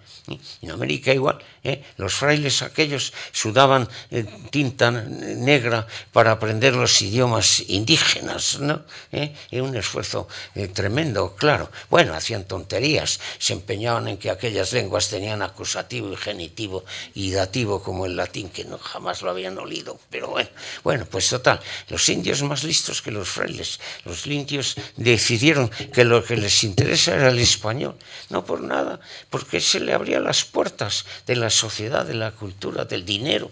[0.62, 1.84] En América igual, ¿eh?
[1.98, 8.84] los frailes aquellos sudaban eh, tinta negra para aprender los idiomas indígenas, ¿no?
[9.12, 9.34] ¿Eh?
[9.60, 10.28] un esfuerzo
[10.74, 11.70] tremendo, claro.
[11.90, 17.84] Bueno, hacían tonterías, se empeñaban en que aquellas lenguas tenían acusativo y genitivo y dativo
[17.84, 20.50] como el latín, que no jamás lo habían olido, pero bueno,
[20.84, 26.24] bueno, pues total, los indios más listos que los frailes, los indios decidieron que lo
[26.24, 27.96] que les interesa era el español,
[28.30, 32.86] no por nada, porque se le abría las puertas de la sociedad, de la cultura,
[32.86, 33.52] del dinero,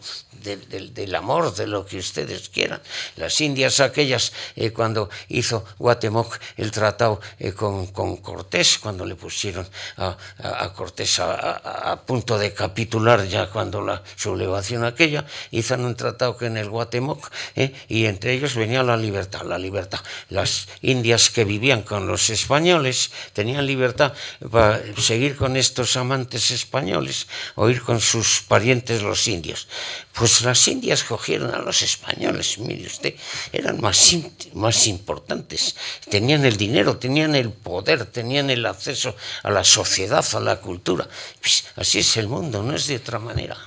[0.56, 2.82] del amor, de lo que ustedes quieran.
[3.16, 9.16] Las indias aquellas, eh, cuando hizo Guatemoc el tratado eh, con, con, Cortés, cuando le
[9.16, 15.96] pusieron a, a, Cortés a, punto de capitular ya cuando la sublevación aquella, hizo un
[15.96, 20.00] tratado que en el Guatemoc, eh, y entre ellos venía la libertad, la libertad.
[20.30, 24.14] Las indias que vivían con los españoles tenían libertad
[24.52, 29.68] para seguir con estos amantes españoles o ir con sus parientes los indios.
[30.14, 33.16] Pues las indias cogieron a los españoles, mire usted,
[33.52, 34.16] eran más,
[34.54, 35.76] más importantes,
[36.10, 41.08] tenían el dinero, tenían el poder, tenían el acceso a la sociedad, a la cultura.
[41.40, 43.58] Pues así es el mundo, no es de otra manera.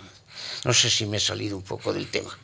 [0.65, 2.37] No sé si me he salido un poco del tema.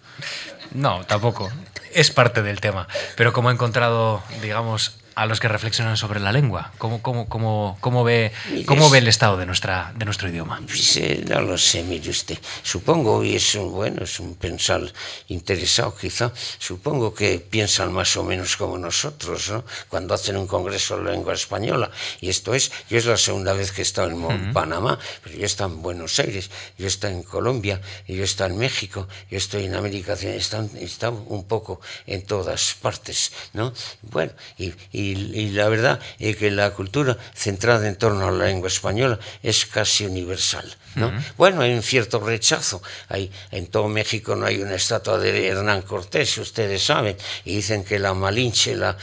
[0.73, 1.51] No, tampoco.
[1.93, 2.89] Es parte del tema.
[3.17, 6.72] Pero como he encontrado, digamos, a los que reflexionan sobre la lengua?
[6.79, 8.33] ¿Cómo, cómo, cómo, cómo ve,
[8.66, 10.61] cómo ve el estado de, nuestra, de nuestro idioma?
[10.66, 12.38] Pues, eh, no lo sé, mire usted.
[12.62, 14.83] Supongo, y es un, bueno, es un pensar
[15.29, 19.64] interesado quizá, supongo que piensan más o menos como nosotros, ¿no?
[19.88, 21.90] Cuando hacen un congreso de lengua española.
[22.20, 25.42] Y esto es, yo es la segunda vez que he estado en Panamá, pero yo
[25.42, 29.09] he estado en Buenos Aires, yo he estado en Colombia, yo he estado en México,
[29.31, 33.72] yo estoy en América, he estado, he estado un poco en todas partes, ¿no?
[34.02, 34.74] Bueno, y
[35.06, 39.66] y, la verdad es que la cultura centrada en torno a la lengua española es
[39.66, 40.77] casi universal.
[40.95, 41.12] ¿no?
[41.37, 42.83] Bueno, hay un cierto rechazo.
[43.09, 47.85] Hay, en todo México no hay una estatua de Hernán Cortés, ustedes saben, y dicen
[47.85, 48.97] que la Malinche, la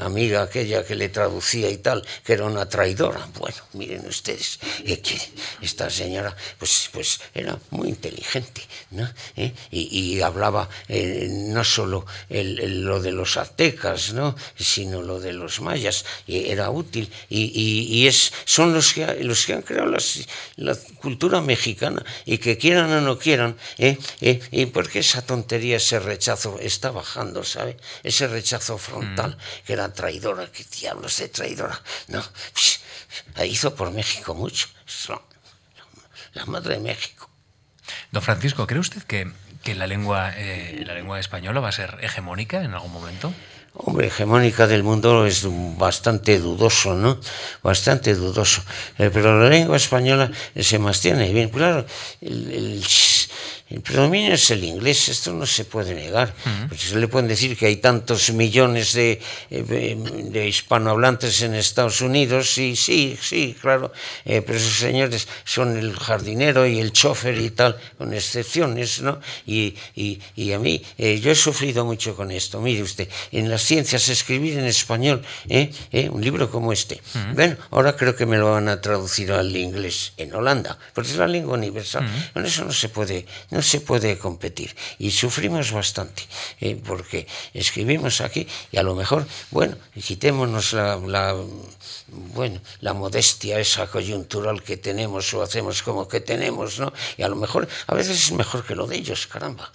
[0.00, 3.28] amiga aquella que le traducía y tal, que era una traidora.
[3.38, 5.20] Bueno, miren ustedes, que
[5.60, 9.08] esta señora pues, pues era muy inteligente ¿no?
[9.36, 9.52] ¿Eh?
[9.70, 14.34] Y, hablaba eh, no solo lo de los aztecas, ¿no?
[14.56, 17.10] sino lo de los mayas, y era útil.
[17.28, 19.94] Y, es, son los que, los que han creado
[20.56, 23.98] la cultura mexicana y que quieran o no quieran, ¿eh?
[24.20, 24.40] ¿Eh?
[24.50, 27.76] y porque esa tontería, ese rechazo está bajando, ¿sabe?
[28.02, 29.66] Ese rechazo frontal, mm.
[29.66, 32.22] que era traidora, que diablos de traidora, ¿no?
[32.52, 32.80] Pues,
[33.46, 34.68] hizo por México mucho,
[36.34, 37.30] la, madre de México.
[38.10, 39.30] Don Francisco, ¿cree usted que,
[39.62, 43.32] que la, lengua, eh, la lengua española va a ser hegemónica en algún momento?
[43.76, 47.18] Hombre, hegemónica del mundo es bastante dudoso, ¿no?
[47.60, 48.62] Bastante dudoso.
[48.98, 51.48] Eh, pero la lengua española se mantiene bien.
[51.48, 51.84] Claro,
[52.20, 52.84] el el
[53.82, 56.34] predominio es el inglés, esto no se puede negar.
[56.76, 59.96] se le pueden decir que hay tantos millones de, eh,
[60.30, 63.90] de hispanohablantes en Estados Unidos, y sí, sí, claro,
[64.26, 69.18] eh, pero esos señores son el jardinero y el chofer y tal, con excepciones, ¿no?
[69.46, 72.60] Y, y, a mí, eh, yo he sufrido mucho con esto.
[72.60, 75.24] Mire usted, en las ciencias escribir en español,
[76.10, 77.00] un libro como este.
[77.32, 81.16] Bueno, ahora creo que me lo van a traducir al inglés en Holanda, porque es
[81.16, 82.06] la lengua universal.
[82.34, 84.74] Con eso no se puede no se puede competir.
[84.98, 86.22] Y sufrimos bastante,
[86.60, 91.36] eh, porque escribimos aquí y a lo mejor, bueno, quitémonos la, la,
[92.08, 96.92] bueno, la modestia esa coyuntural que tenemos o hacemos como que tenemos, ¿no?
[97.16, 99.72] Y a lo mejor, a veces es mejor que lo de ellos, caramba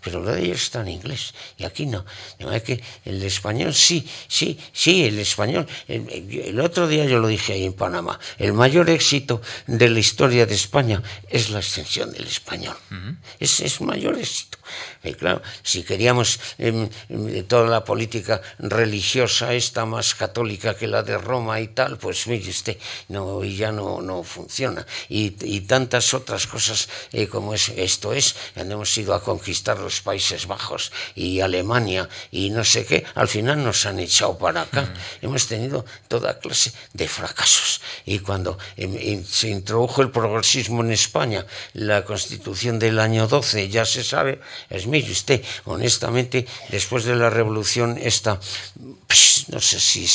[0.00, 2.04] pero lo de ellos está en inglés y aquí no.
[2.38, 5.66] De que el español sí, sí, sí, el español.
[5.88, 10.46] El, otro día yo lo dije ahí en Panamá, el mayor éxito de la historia
[10.46, 12.76] de España es la extensión del español.
[13.38, 14.58] es, es mayor éxito.
[15.02, 16.88] Y claro, si queríamos em,
[17.48, 22.50] toda la política religiosa esta más católica que la de Roma y tal, pues mire
[22.50, 22.76] usted,
[23.08, 24.86] no, ya no, no funciona.
[25.08, 30.00] Y, y tantas otras cosas eh, como es, esto es, hemos ido a conquistar los
[30.02, 34.92] Países Bajos y Alemania y no sé qué, al final nos han echado para acá.
[35.22, 37.80] Hemos tenido toda clase de fracasos.
[38.04, 43.84] Y cuando em, se introdujo el progresismo en España, la constitución del año 12, ya
[43.84, 48.38] se sabe, es mire usted, honestamente, después de la revolución esta,
[49.48, 50.06] no sé si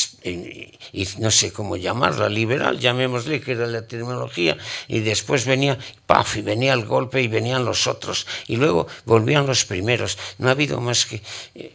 [1.20, 4.58] no sé cómo llamarla, liberal, llamémosle que era la terminología,
[4.88, 9.46] y después venía, paf, y venía el golpe y venían los otros, y luego volvían
[9.46, 10.18] los primeros.
[10.38, 11.22] No ha habido más que...
[11.56, 11.74] Eh,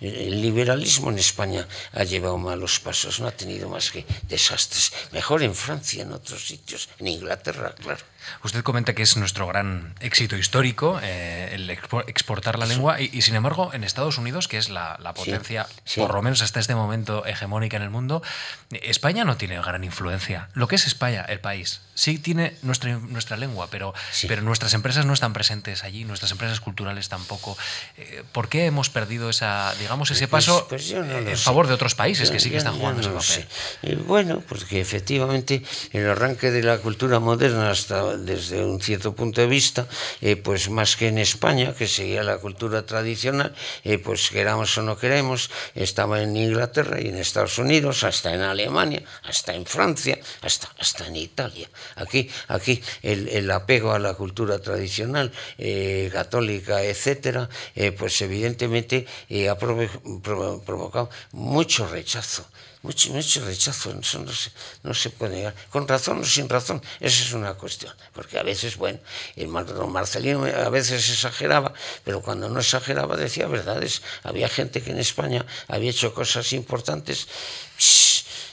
[0.00, 4.92] el liberalismo en España ha llevado malos pasos, no ha tenido más que desastres.
[5.12, 8.04] Mejor en Francia, en otros sitios, en Inglaterra, claro.
[8.42, 13.34] Usted comenta que es nuestro gran éxito histórico eh, el exportar la lengua y, sin
[13.34, 17.76] embargo en Estados Unidos, que es la, potencia, por lo menos hasta este momento, hegemónica
[17.76, 18.22] en el mundo,
[18.70, 20.48] España no tiene gran influencia.
[20.54, 23.94] Lo que es España, el país, sí tiene nuestra, nuestra lengua, pero,
[24.28, 27.56] pero nuestras empresas no están presentes allí, nuestras empresas culturales tampoco.
[27.96, 31.94] Eh, ¿Por qué hemos perdido esa, digamos, ese pues, paso pues en favor de otros
[31.94, 33.48] países que sí que están jugando ese papel?
[33.82, 39.40] Eh, bueno, porque efectivamente el arranque de la cultura moderna hasta desde un cierto punto
[39.40, 39.86] de vista,
[40.20, 43.54] eh, pues más que en España, que seguía la cultura tradicional,
[44.02, 49.02] pues queramos o no queremos, estaba en Inglaterra y en Estados Unidos, hasta en Alemania,
[49.22, 51.68] hasta en Francia, hasta, hasta en Italia.
[51.96, 59.48] Aquí, aquí el, apego a la cultura tradicional, eh, católica, etcétera, eh, pues evidentemente eh,
[59.48, 62.46] ha provocado mucho rechazo
[62.86, 64.50] mucho, mucho rechazo, eso no se,
[64.84, 68.44] no se puede negar, con razón o sin razón, esa es una cuestión, porque a
[68.44, 69.00] veces, bueno,
[69.34, 71.74] el Marcelino a veces exageraba,
[72.04, 77.26] pero cuando no exageraba decía verdades, había gente que en España había hecho cosas importantes,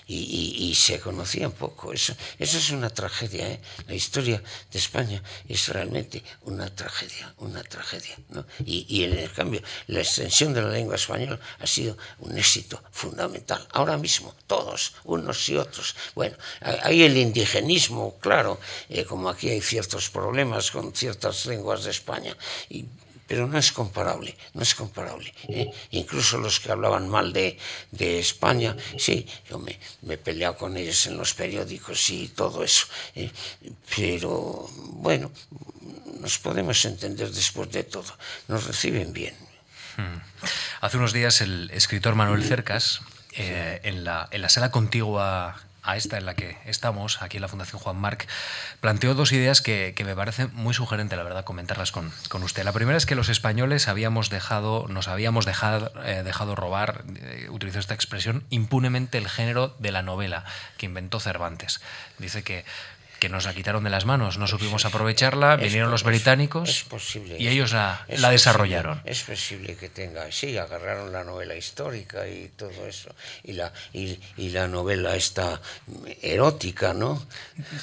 [0.07, 1.93] y, se conocía un poco.
[1.93, 3.47] Eso, eso es una tragedia.
[3.47, 3.61] ¿eh?
[3.87, 4.41] La historia
[4.71, 8.17] de España es realmente una tragedia, una tragedia.
[8.65, 12.81] Y, y, en el cambio, la extensión de la lengua española ha sido un éxito
[12.91, 13.65] fundamental.
[13.71, 15.95] Ahora mismo, todos, unos y otros.
[16.15, 21.91] Bueno, hay el indigenismo, claro, eh, como aquí hay ciertos problemas con ciertas lenguas de
[21.91, 22.35] España.
[22.69, 22.85] Y
[23.27, 25.33] pero no es comparable, no es comparable.
[25.47, 25.69] ¿eh?
[25.91, 27.57] Incluso los que hablaban mal de,
[27.91, 32.63] de España, sí, yo me, me, he peleado con ellos en los periódicos y todo
[32.63, 33.31] eso, ¿eh?
[33.95, 35.31] pero bueno,
[36.19, 38.17] nos podemos entender después de todo,
[38.47, 39.35] nos reciben bien.
[39.97, 40.19] Hmm.
[40.81, 43.01] Hace unos días el escritor Manuel Cercas,
[43.35, 47.41] eh, en, la, en la sala contigua a esta en la que estamos, aquí en
[47.41, 48.27] la Fundación Juan Marc,
[48.79, 52.11] planteó dos ideas que, me parecen muy sugerentes, la verdad, comentarlas con,
[52.43, 52.63] usted.
[52.63, 57.49] La primera es que los españoles habíamos dejado, nos habíamos dejado, eh, dejado robar, eh,
[57.75, 60.45] esta expresión, impunemente el género de la novela
[60.77, 61.81] que inventó Cervantes.
[62.17, 62.65] Dice que
[63.23, 66.85] que nos la quitaron de las manos, no supimos aprovecharla, vinieron los británicos
[67.39, 69.01] y ellos la, la desarrollaron.
[69.05, 74.19] es posible que tenga, sí, agarraron la novela histórica y todo eso, y la, y,
[74.49, 75.61] la novela esta
[76.21, 77.25] erótica, ¿no?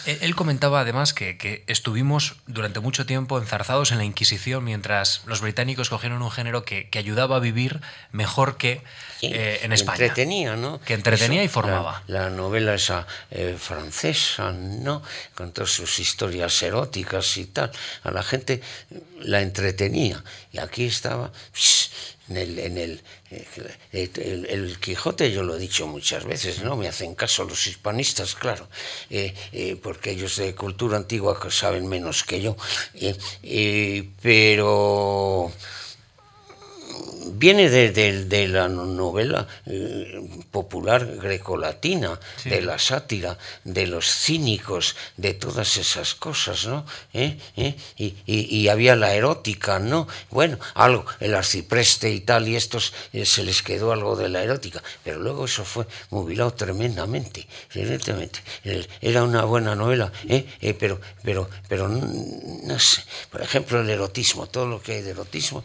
[0.05, 5.41] Él comentaba además que, que, estuvimos durante mucho tiempo enzarzados en la Inquisición mientras los
[5.41, 7.81] británicos cogieron un género que, que ayudaba a vivir
[8.13, 8.83] mejor que
[9.23, 10.05] eh, en España.
[10.07, 10.81] Entretenía, ¿no?
[10.81, 12.03] Que entretenía y formaba.
[12.07, 15.03] La, novela esa eh, francesa, ¿no?
[15.35, 17.71] con todas sus historias eróticas y tal,
[18.03, 18.61] a la gente
[19.21, 20.23] la entretenía.
[20.53, 21.33] Y aquí estaba
[22.31, 23.03] en el, en el,
[23.93, 28.69] el, Quijote, yo lo he dicho muchas veces, no me hacen caso los hispanistas, claro,
[29.11, 32.57] eh, eh, porque ellos de cultura antigua saben menos que yo,
[32.95, 35.51] eh, pero
[37.41, 40.21] viene de, la novela eh,
[40.51, 46.85] popular grecolatina, de la sátira, de los cínicos, de todas esas cosas, ¿no?
[47.15, 47.39] ¿Eh?
[47.57, 47.75] ¿Eh?
[48.27, 50.07] Y, había la erótica, ¿no?
[50.31, 52.93] Bueno, algo, el arcipreste y tal, y estos
[53.25, 58.41] se les quedó algo de la erótica, pero luego eso fue movilado tremendamente, evidentemente.
[59.01, 60.13] Era una buena novela,
[60.79, 65.65] pero, pero, pero no sé, por ejemplo, el erotismo, todo lo que hay de erotismo,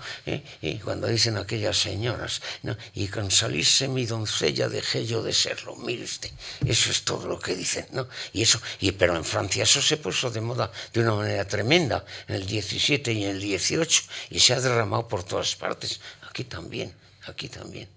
[0.84, 1.36] cuando dicen
[1.74, 2.76] señoras, ¿no?
[2.93, 6.32] y con salirse mi doncella dejé yo de serlo, mire usted,
[6.66, 8.07] eso es todo lo que dicen, ¿no?
[8.34, 12.05] Y eso, y, pero en Francia eso se puso de moda de una manera tremenda,
[12.28, 15.99] en el 17 y en el 18, y se ha derramado por todas partes,
[16.30, 16.93] aquí también,
[17.28, 17.95] aquí también.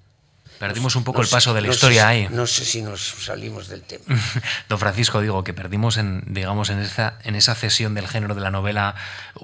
[0.59, 2.29] Perdimos un poco el paso de la historia ahí.
[2.31, 4.05] No sé si nos salimos del tema.
[4.69, 8.41] Don Francisco, digo que perdimos en, digamos, en esa, en esa cesión del género de
[8.41, 8.95] la novela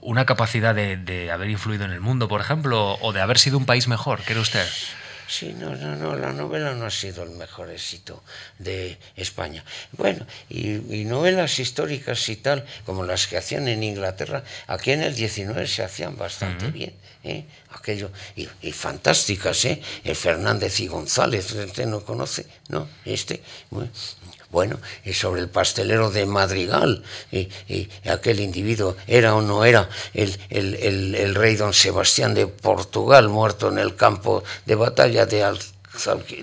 [0.01, 3.59] una capacidad de, de haber influido en el mundo, por ejemplo, o de haber sido
[3.59, 4.67] un país mejor, ¿cree usted?
[5.27, 8.23] Sí, no, no, no, la novela no ha sido el mejor éxito
[8.59, 9.65] de España.
[9.93, 15.15] Bueno, y, novelas históricas y tal, como las que hacían en Inglaterra, aquí en el
[15.15, 16.95] 19 se hacían bastante bien.
[17.25, 17.45] ¿eh?
[17.71, 19.81] Aquello, y, fantásticas, ¿eh?
[20.05, 22.47] El Fernández y González, ¿usted no conoce?
[22.69, 22.89] ¿No?
[23.05, 23.43] Este,
[24.55, 27.03] bueno, y sobre el pastelero de Madrigal,
[27.33, 27.49] y,
[28.09, 33.79] aquel individuo era o no era el, el, rey don Sebastián de Portugal, muerto en
[33.79, 35.43] el campo de batalla de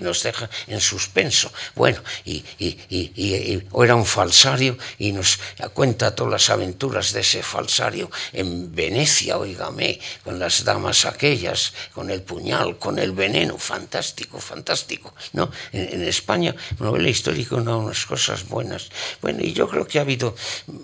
[0.00, 1.52] nos deja en suspenso.
[1.74, 5.38] Bueno, y, y, o era un falsario y nos
[5.74, 12.10] cuenta todas las aventuras de ese falsario en Venecia, oígame, con las damas aquellas, con
[12.10, 15.14] el puñal, con el veneno, fantástico, fantástico.
[15.32, 15.50] ¿no?
[15.72, 18.88] En, España, novela histórica, unas cosas buenas.
[19.20, 20.34] Bueno, y yo creo que ha habido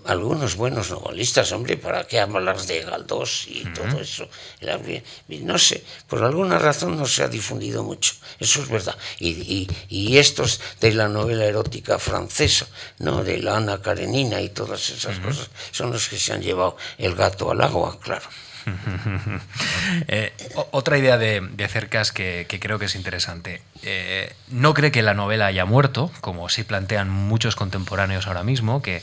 [0.07, 4.29] algunos buenos novelistas, hombre, ¿para qué hablar de Galdós y todo eso?
[5.29, 8.97] No sé, por alguna razón no se ha difundido mucho, eso es verdad.
[9.19, 9.69] Y,
[10.19, 12.67] estos de la novela erótica francesa,
[12.99, 13.23] ¿no?
[13.23, 17.15] de la Ana Karenina y todas esas cosas, son los que se han llevado el
[17.15, 18.29] gato al agua, claro.
[20.09, 20.33] Eh,
[20.71, 23.63] otra idea de, Cercas que, creo que es interesante.
[23.83, 28.83] Eh, no cree que la novela haya muerto, como sí plantean muchos contemporáneos ahora mismo,
[28.83, 29.03] que,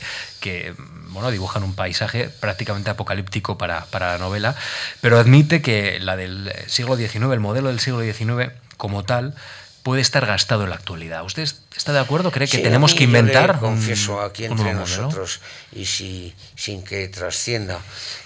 [1.08, 4.56] bueno, dibujan un paisaje prácticamente apocalíptico para, para, la novela,
[5.00, 9.34] pero admite que la del siglo XIX, el modelo del siglo XIX como tal,
[9.82, 11.24] puede estar gastado en la actualidad.
[11.24, 12.32] ¿Usted está de acuerdo?
[12.32, 13.54] ¿Cree que tenemos que inventar?
[13.54, 15.40] Yo confieso aquí entre nosotros
[15.72, 17.78] y si, sin que trascienda,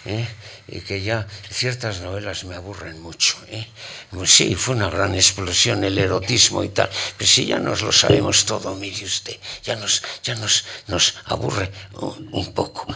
[0.06, 0.26] ¿eh?
[0.70, 3.36] Y que ya ciertas novelas me aburren mucho.
[3.48, 3.66] ¿eh?
[4.10, 7.92] Pues sí, fue una gran explosión el erotismo y tal, pero si ya nos lo
[7.92, 12.86] sabemos todo, mire usted, ya nos, ya nos, nos aburre un, poco.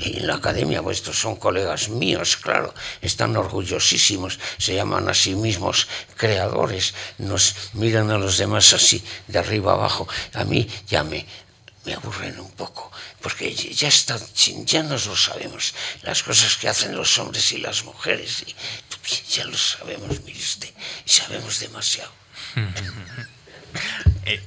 [0.00, 5.88] En la academia, pues son colegas míos, claro, están orgullosísimos, se llaman a sí mismos
[6.16, 10.06] creadores, nos miran a los demás así, de arriba abajo.
[10.34, 11.26] A mí ya me,
[11.84, 12.90] me aburren un poco,
[13.26, 14.20] porque ya, está,
[14.66, 18.54] ya nos lo sabemos, las cosas que hacen los hombres y las mujeres, y,
[19.34, 20.38] ya lo sabemos, mire
[21.04, 22.12] y sabemos demasiado.
[24.24, 24.42] Eh,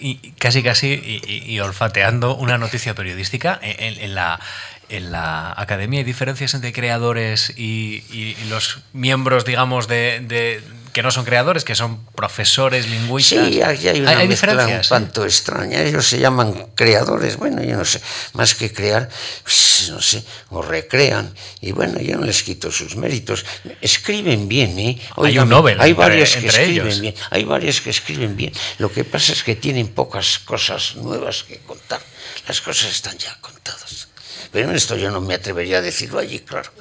[0.00, 4.40] y casi casi y, olfateando una noticia periodística en, la
[4.88, 8.02] en la academia hay diferencias entre creadores y,
[8.48, 10.62] los miembros digamos de
[10.92, 13.48] que no son creadores, que son profesores lingüistas.
[13.48, 15.82] Sí, aquí hay una ¿Hay, mezcla un tanto extraña.
[15.82, 17.36] Ellos se llaman creadores.
[17.36, 18.00] Bueno, yo no sé,
[18.32, 19.08] más que crear,
[19.42, 21.32] pues, no sé, o recrean.
[21.60, 23.44] Y bueno, yo no les quito sus méritos.
[23.80, 25.00] Escriben bien, ¿eh?
[25.16, 27.14] hay un Nobel hay varios que escriben bien.
[27.30, 28.52] Hay varios que escriben bien.
[28.78, 32.00] Lo que pasa es que tienen pocas cosas nuevas que contar.
[32.48, 34.08] Las cosas están ya contadas.
[34.52, 36.72] Pero esto yo no me atrevería a decirlo allí, claro.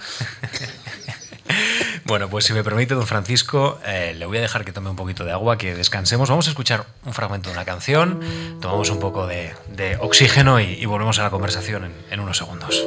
[2.10, 4.96] Bueno, pues si me permite, don Francisco, eh, le voy a dejar que tome un
[4.96, 6.28] poquito de agua, que descansemos.
[6.28, 8.20] Vamos a escuchar un fragmento de una canción,
[8.60, 9.54] tomamos un poco de,
[10.00, 12.84] oxígeno y, volvemos a la conversación en unos segundos.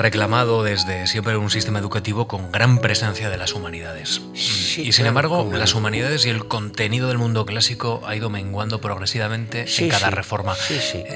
[0.00, 4.20] Reclamado desde siempre un sistema educativo con gran presencia de las humanidades.
[4.34, 9.66] y sin embargo, las humanidades y el contenido del mundo clásico ha ido menguando progresivamente
[9.78, 10.56] en cada reforma.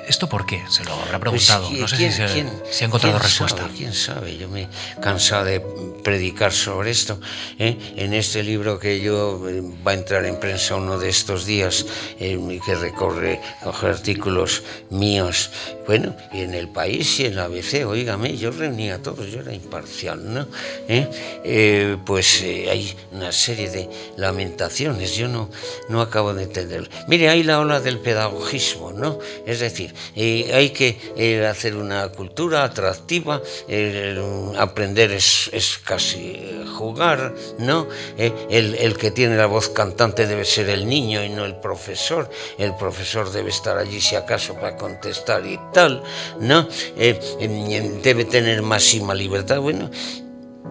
[0.06, 0.62] ¿Esto por qué?
[0.68, 1.70] Se lo habrá pues, preguntado.
[1.70, 3.68] no sé si, se, ha encontrado respuesta.
[3.76, 4.36] ¿Quién sabe?
[4.36, 4.68] Yo me he
[5.00, 5.60] cansado de
[6.02, 7.18] predicar sobre esto.
[7.58, 7.76] ¿eh?
[7.96, 11.86] En este libro que yo eh, va a entrar en prensa uno de estos días,
[12.20, 15.50] eh, que recorre los artículos míos,
[15.86, 19.40] bueno, y en el país y en la ABC, oígame, yo reunía a todos, yo
[19.40, 20.46] era imparcial, ¿no?
[20.88, 21.08] ¿Eh?
[21.44, 25.50] Eh, pues eh, hay una serie de lamentaciones, yo no,
[25.90, 26.88] no acabo de entenderlo.
[27.06, 29.18] Mire, hay la ola del pedagogismo, ¿no?
[29.46, 33.42] Es decir, hay que hacer una cultura atractiva,
[34.58, 37.88] aprender es, es, casi jugar, ¿no?
[38.16, 42.30] El, el que tiene la voz cantante debe ser el niño y no el profesor,
[42.58, 45.58] el profesor debe estar allí si acaso para contestar y
[46.40, 46.68] ¿no?
[46.96, 49.60] debe tener máxima libertad.
[49.60, 49.90] Bueno,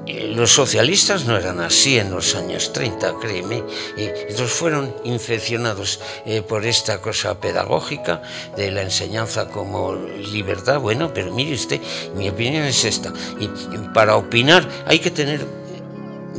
[0.06, 3.64] eh, los socialistas no eran así en los años 30, créeme.
[3.96, 8.22] Estos fueron infeccionados eh, por esta cosa pedagógica
[8.58, 10.80] de la enseñanza como libertad.
[10.80, 11.80] Bueno, pero mire usted,
[12.16, 13.14] mi opinión es esta.
[13.40, 13.48] Y
[13.94, 15.46] para opinar hay que tener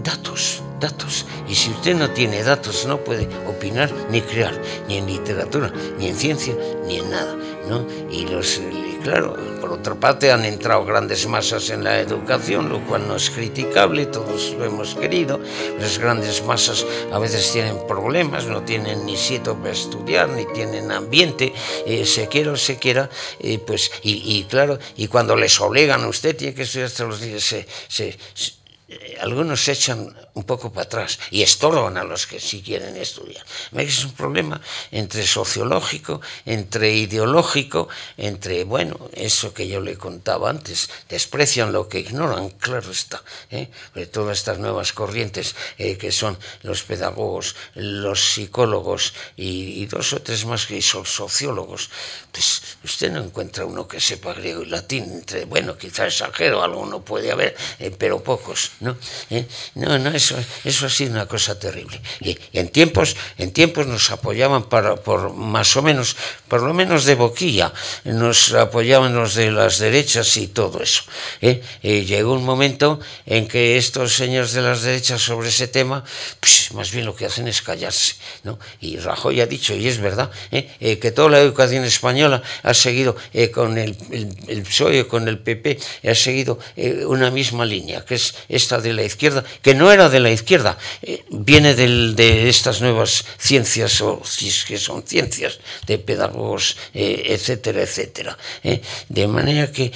[0.02, 1.24] datos, datos.
[1.48, 6.08] Y si usted no tiene datos, no puede opinar ni crear, ni en literatura, ni
[6.08, 6.54] en ciencia,
[6.86, 7.34] ni en nada.
[7.68, 7.86] ¿No?
[8.10, 8.60] Y los
[9.04, 13.28] claro, por otra parte han entrado grandes masas en la educación, lo cual no es
[13.28, 15.38] criticable, todos lo hemos querido.
[15.78, 20.90] Las grandes masas a veces tienen problemas, no tienen ni sitio para estudiar, ni tienen
[20.90, 21.52] ambiente,
[21.86, 23.10] eh, se quiera o se quiera,
[23.40, 27.42] eh, pues, y, claro, y cuando les obligan, usted tiene que estudiar hasta los días,
[27.42, 28.16] se, se
[28.88, 32.96] eh, algunos se echan un poco para atrás y estorban a los que sí quieren
[32.96, 33.44] estudiar.
[33.72, 34.60] Es un problema
[34.90, 42.00] entre sociológico, entre ideológico, entre, bueno, eso que yo le contaba antes, desprecian lo que
[42.00, 43.70] ignoran, claro está, ¿eh?
[44.12, 50.46] todas estas nuevas corrientes eh, que son los pedagogos, los psicólogos y, dos o tres
[50.46, 51.90] más que son sociólogos,
[52.32, 57.04] pues usted no encuentra uno que sepa griego y latín, entre, bueno, quizá exagero, alguno
[57.04, 57.54] puede haber,
[57.98, 58.72] pero pocos.
[58.80, 58.96] ¿no?
[59.30, 59.46] ¿Eh?
[59.74, 62.00] No, no, eso, eso ha sido una cosa terrible.
[62.20, 66.16] Y, en tiempos, en tiempos nos apoyaban para, por más o menos,
[66.48, 67.72] por lo menos de boquilla,
[68.04, 71.02] nos apoyaban los de las derechas y todo eso.
[71.40, 71.60] ¿eh?
[71.82, 76.04] llegó un momento en que estos señores de las derechas sobre ese tema,
[76.40, 78.58] pues más bien lo que hacen es callarse, ¿no?
[78.80, 80.98] Y Rajoy ha dicho, y es verdad, ¿eh?
[80.98, 83.16] que toda la educación española ha seguido
[83.52, 86.58] con el, el, el PSOE, con el PP, ha seguido
[87.06, 90.78] una misma línea, que es esta de la izquierda, que no era de la izquierda,
[91.02, 97.22] eh, viene de estas nuevas ciencias, o si es que son ciencias, de pedagogos, eh,
[97.26, 98.38] etcétera, etcétera.
[98.62, 98.80] Eh.
[99.08, 99.92] De manera que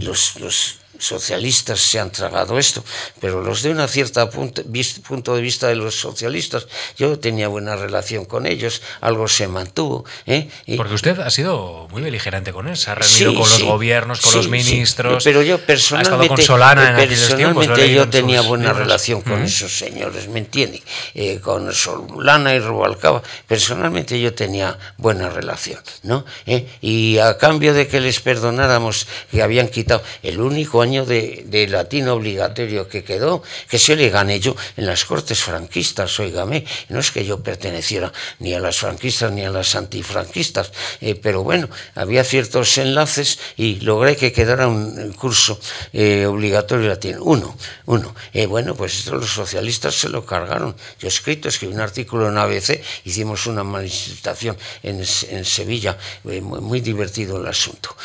[0.00, 2.84] los socialistas se han tragado esto,
[3.20, 8.24] pero los de una cierta punto, de vista de los socialistas, yo tenía buena relación
[8.24, 10.04] con ellos, algo se mantuvo.
[10.26, 10.48] ¿eh?
[10.76, 14.34] Porque usted ha sido muy beligerante con él, se ha reunido con los gobiernos, con
[14.34, 19.76] los ministros, pero yo personalmente, con Solana en personalmente yo tenía buena relación con esos
[19.76, 20.82] señores, ¿me entiende?
[21.14, 26.24] Eh, con Solana y Rubalcaba, personalmente yo tenía buena relación, ¿no?
[26.46, 26.66] ¿Eh?
[26.80, 31.68] Y a cambio de que les perdonáramos que habían quitado el único año de, de,
[31.68, 37.00] latín obligatorio que quedó, que se le gané yo en las cortes franquistas, oígame, no
[37.00, 41.68] es que yo perteneciera ni a las franquistas ni a las antifranquistas, eh, pero bueno,
[41.94, 45.60] había ciertos enlaces y logré que quedara un curso
[45.92, 48.14] eh, obligatorio latín, uno, uno.
[48.32, 50.74] Eh, bueno, pues esto los socialistas se lo cargaron.
[50.98, 56.40] Yo he escrito, escribí un artículo en ABC, hicimos una manifestación en, en Sevilla, muy,
[56.40, 57.96] muy, divertido el asunto.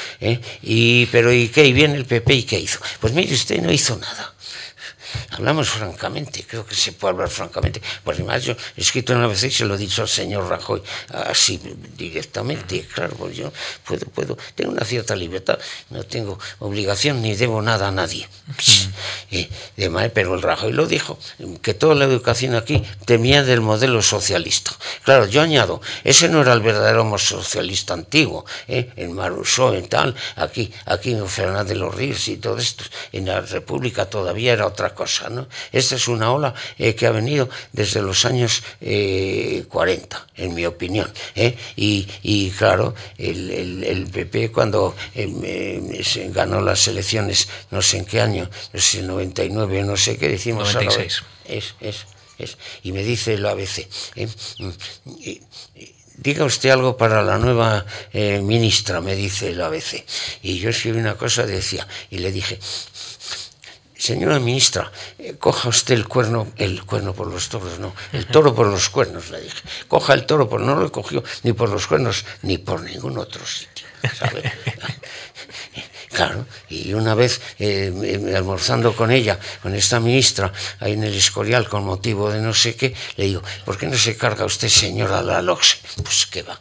[0.62, 1.66] Y, pero ¿y qué?
[1.66, 2.73] ¿Y viene el PP y qué hizo?
[3.00, 4.34] Pues mire, usted no hizo nada.
[5.32, 7.82] Hablamos francamente, creo que se puede hablar francamente.
[8.04, 10.82] Pues además yo he escrito una vez y se lo he dicho al señor Rajoy,
[11.10, 11.60] así
[11.98, 13.52] directamente, claro, pues yo
[13.86, 15.60] puedo, puedo, tengo una cierta libertad,
[15.90, 18.28] no tengo obligación ni debo nada a nadie.
[19.32, 19.50] Eh,
[20.14, 21.18] pero el Rajoy lo dijo,
[21.62, 24.72] que toda la educación aquí temía del modelo socialista.
[25.04, 28.92] Claro, yo añado, ese no era el verdadero socialista antiguo, ¿eh?
[28.96, 33.26] en Marusó, en tal, aquí, aquí en Fernández de los Ríos y todo esto, en
[33.26, 35.03] la República todavía era otra cosa
[35.72, 40.66] esta es una ola eh, que ha venido desde los años 40, eh, en mi
[40.66, 41.12] opinión.
[41.36, 41.56] ¿eh?
[41.76, 44.96] Y, claro, el, PP cuando
[46.30, 50.74] ganó las elecciones, no sé en qué año, no sé, 99, no sé qué decimos
[50.74, 51.24] 96.
[51.46, 52.06] es, es,
[52.38, 52.58] es.
[52.84, 53.88] Y me dice el ABC.
[56.18, 60.04] diga usted algo para la nueva ministra, me dice el ABC.
[60.42, 62.60] Y yo escribí una cosa, decía, y le dije,
[64.04, 68.54] señora ministra, eh, coja usted el cuerno, el cuerno por los toros, no, el toro
[68.54, 69.62] por los cuernos, le dije.
[69.88, 73.46] Coja el toro, por no lo cogió ni por los cuernos ni por ningún otro
[73.46, 73.88] sitio,
[74.20, 74.44] ¿sabe?
[76.14, 77.92] Claro, y una vez eh,
[78.36, 82.76] almorzando con ella, con esta ministra, ahí en el Escorial, con motivo de no sé
[82.76, 85.80] qué, le digo, ¿por qué no se carga usted, señora, la LOX?
[86.04, 86.60] Pues qué va.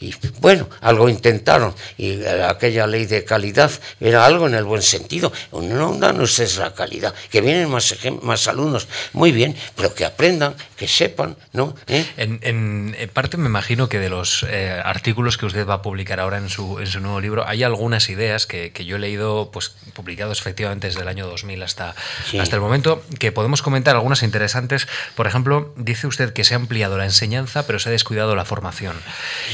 [0.00, 3.70] Y bueno, algo intentaron, y aquella ley de calidad
[4.00, 5.32] era algo en el buen sentido.
[5.52, 10.54] No, no, es la calidad, que vienen más, más alumnos, muy bien, pero que aprendan,
[10.76, 11.74] que sepan, ¿no?
[11.86, 12.04] ¿Eh?
[12.16, 16.38] En, parte me imagino que de los eh, artículos que usted va a publicar ahora
[16.38, 19.74] en su, en su nuevo libro, hay algunas ideas que, que yo he leído, pues
[19.94, 21.94] publicados efectivamente desde el año 2000 hasta,
[22.38, 24.86] hasta el momento, que podemos comentar algunas interesantes.
[25.14, 28.44] Por ejemplo, dice usted que se ha ampliado la enseñanza, pero se ha descuidado la
[28.44, 28.96] formación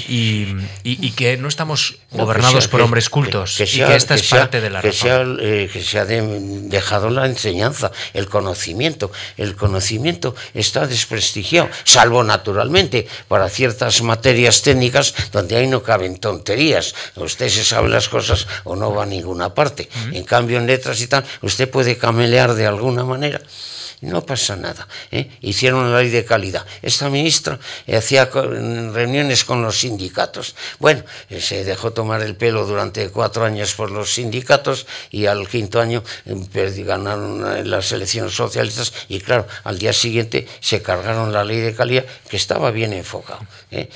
[0.09, 4.81] y, que no estamos gobernados por hombres cultos y que esta es parte de la
[4.81, 4.93] que
[5.41, 9.11] eh, que se ha dejado la enseñanza, el conocimiento.
[9.37, 16.95] El conocimiento está desprestigiado, salvo naturalmente para ciertas materias técnicas donde ahí no caben tonterías.
[17.17, 19.89] Usted se sabe las cosas o no va a ninguna parte.
[20.13, 23.41] En cambio, en letras y tal, usted puede camelear de alguna manera
[24.03, 24.87] no pasa nada.
[25.11, 25.31] ¿eh?
[25.41, 26.67] Hicieron la ley de calidad.
[26.83, 27.59] Esta ministra
[27.93, 30.55] hacía reuniones con los sindicatos.
[30.79, 31.03] Bueno,
[31.39, 36.03] se dejó tomar el pelo durante cuatro años por los sindicatos y al quinto año
[36.25, 42.05] ganaron las elecciones socialistas y claro, al día siguiente se cargaron la ley de calidad
[42.29, 43.47] que estaba bien enfocado.
[43.71, 43.89] ¿eh?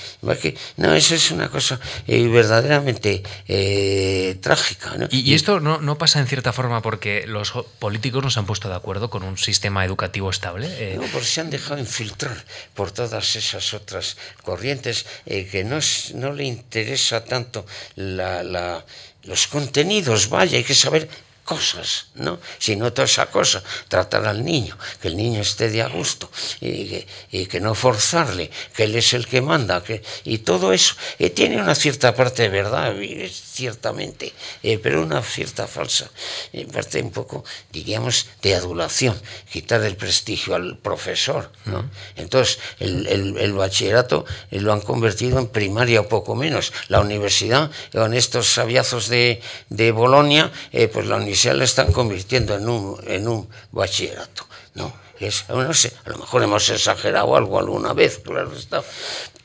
[0.77, 4.95] No, eso es una cosa eh, verdaderamente eh, trágica.
[5.11, 8.69] ¿Y, esto no, no, pasa en cierta forma porque los políticos no se han puesto
[8.69, 9.96] de acuerdo con un sistema educativo
[10.31, 10.97] estable?
[10.97, 12.37] No, porque se han dejado infiltrar
[12.75, 15.79] por todas esas otras corrientes que no,
[16.15, 17.67] no le interesa tanto
[17.97, 18.85] la, la,
[19.25, 21.09] los contenidos, vaya, hay que saber
[21.47, 22.41] cosas, ¿no?
[22.59, 26.29] Sino toda esa cosa, tratar al niño, que el niño esté de a gusto
[26.61, 31.31] y que, no forzarle, que él es el que manda, que, y todo eso eh,
[31.31, 32.93] tiene una cierta parte de verdad,
[33.31, 34.35] ciertamente,
[34.65, 36.11] eh, pero una cierta falsa,
[36.53, 39.17] eh, parte un poco, diríamos, de adulación,
[39.51, 41.89] quitar el prestigio al profesor, ¿no?
[42.17, 43.07] Entonces, el,
[43.39, 46.73] el, bachillerato lo han convertido en primaria o poco menos.
[46.89, 50.51] La universidad, con estos sabiazos de, de Bolonia,
[50.93, 54.47] pues la universidad se la están convirtiendo en un, en un bachillerato.
[54.75, 54.93] ¿no?
[55.49, 58.83] No sé, a lo mejor hemos exagerado algo alguna vez, claro está,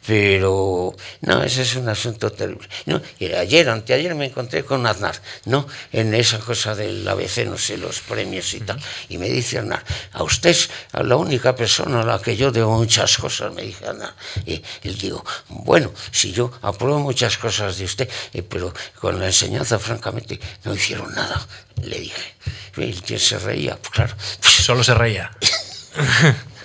[0.05, 2.67] pero no, ese es un asunto terrible.
[2.85, 3.01] ¿no?
[3.19, 5.67] Y ayer, anteayer me encontré con Aznar, ¿no?
[5.91, 8.79] En esa cosa del ABC, no sé, los premios y tal.
[9.09, 9.83] Y me dice Aznar,
[10.13, 13.87] a usted es la única persona a la que yo debo muchas cosas, me dice
[13.87, 14.15] Aznar.
[14.45, 19.27] Y, él digo, bueno, si yo apruebo muchas cosas de usted, eh, pero con la
[19.27, 21.45] enseñanza, francamente, no hicieron nada,
[21.83, 22.35] le dije.
[22.77, 24.15] Y tío se reía, pues claro.
[24.41, 25.31] Solo se reía.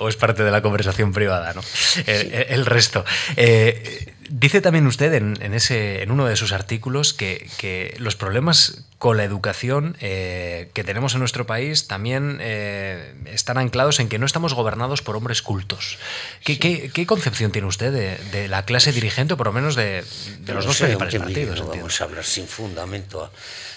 [0.01, 1.61] o es parte de la conversación privada, ¿no?
[2.07, 3.05] El, resto.
[3.35, 9.17] Eh, dice también usted en, ese, en uno de sus artículos que, los problemas con
[9.17, 14.25] la educación eh, que tenemos en nuestro país también eh, están anclados en que no
[14.25, 15.99] estamos gobernados por hombres cultos.
[16.43, 20.03] ¿Qué, concepción tiene usted de, la clase dirigente, o por lo menos de,
[20.47, 21.59] los dos principales partidos?
[21.61, 23.31] No vamos a hablar sin fundamento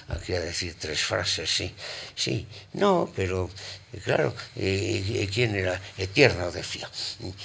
[0.09, 1.74] aquí a decir tres frases, sí.
[2.14, 3.50] Sí, no, pero
[4.05, 5.80] claro, ¿quién era?
[6.12, 6.88] Tierno decía,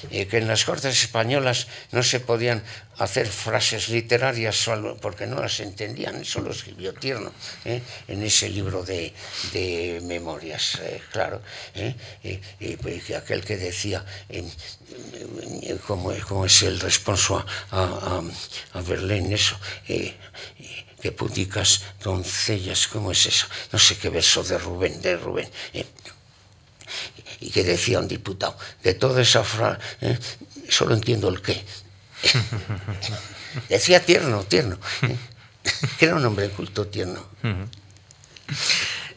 [0.09, 2.63] que en las Cortes Españolas no se podían
[2.99, 7.31] hacer frases literarias solo porque no las entendían, eso lo escribió Tierno
[7.65, 7.81] ¿eh?
[8.07, 9.13] en ese libro de,
[10.03, 11.41] memorias, eh, claro,
[11.75, 11.95] ¿eh?
[12.23, 14.05] y, aquel que decía
[15.87, 18.21] cómo, es el responso a, a,
[18.73, 19.57] a Berlín, eso
[21.01, 23.47] que puticas doncellas, ¿cómo es eso?
[23.71, 25.49] No sé qué verso de Rubén, de Rubén.
[25.73, 25.85] ¿eh?
[27.41, 30.19] Y que decía un diputado, de toda esa frase, ¿eh?
[30.69, 31.63] solo entiendo el qué.
[33.69, 34.77] decía tierno, tierno.
[35.03, 35.15] ¿eh?
[35.97, 37.25] que era un hombre culto tierno.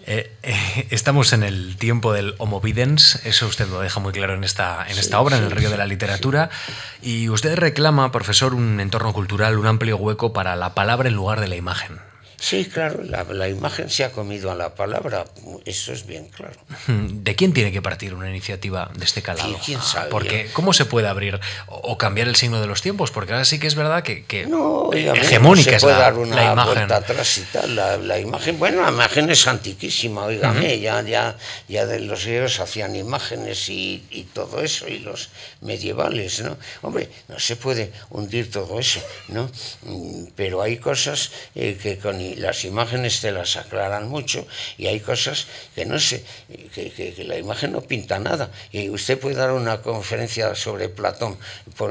[0.07, 4.35] Eh, eh, estamos en el tiempo del homo videns, eso usted lo deja muy claro
[4.35, 6.51] en esta, en esta obra, en el río de la literatura,
[7.01, 11.41] y usted reclama, profesor, un entorno cultural, un amplio hueco para la palabra en lugar
[11.41, 12.12] de la imagen.
[12.43, 15.27] Sí, claro, la, imagen se ha comido a la palabra,
[15.65, 16.57] eso es bien claro.
[16.89, 19.57] ¿De quién tiene que partir una iniciativa de este calado?
[19.65, 20.11] ¿Quién sabe?
[20.11, 21.39] Porque, ¿cómo se puede abrir
[21.69, 23.13] o cambiar el signo de los tiempos?
[23.13, 26.91] Porque ahora sí que es verdad que, hegemónica es la, una imagen.
[26.91, 31.37] atrás y tal, la, imagen, bueno, la imagen es antiquísima, oígame, ya, ya,
[31.69, 35.29] ya de los griegos hacían imágenes y, y todo eso, y los
[35.61, 36.59] medievales, ¿no?
[36.81, 39.49] Hombre, no se puede hundir todo eso, ¿no?
[39.83, 44.47] Mm, pero hay cosas eh, que con las imágenes te las aclaran mucho
[44.79, 46.25] y hay cosas que no sé,
[46.75, 48.51] que, la imagen no pinta nada.
[48.71, 51.39] Y usted puede dar una conferencia sobre Platón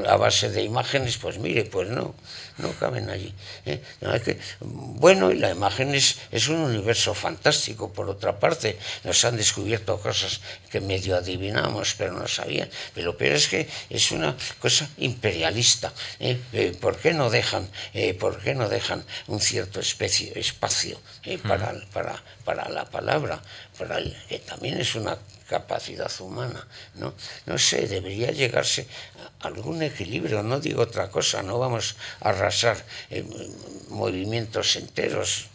[0.08, 2.14] a base de imágenes, pues mire, pues no
[2.58, 3.32] no caben allí.
[3.66, 3.80] ¿eh?
[4.24, 6.18] que, bueno, y la imagen es,
[6.48, 10.40] un universo fantástico, por otra parte, nos han descubierto cosas
[10.70, 12.68] que medio adivinamos, pero no sabían.
[12.94, 15.92] Pero peor es que es una cosa imperialista.
[16.20, 16.38] ¿eh?
[16.52, 17.68] Eh, ¿Por qué no dejan,
[18.18, 21.00] por qué no dejan un cierto especie, espacio
[21.46, 23.40] para, para, para la palabra?
[23.78, 23.98] Para
[24.46, 25.18] también es una
[25.48, 26.66] capacidad humana.
[26.94, 27.14] ¿no?
[27.46, 28.86] no sé, debería llegarse
[29.40, 32.76] a algún equilibrio, no digo otra cosa, no vamos a arrasar
[33.88, 35.46] movimientos enteros.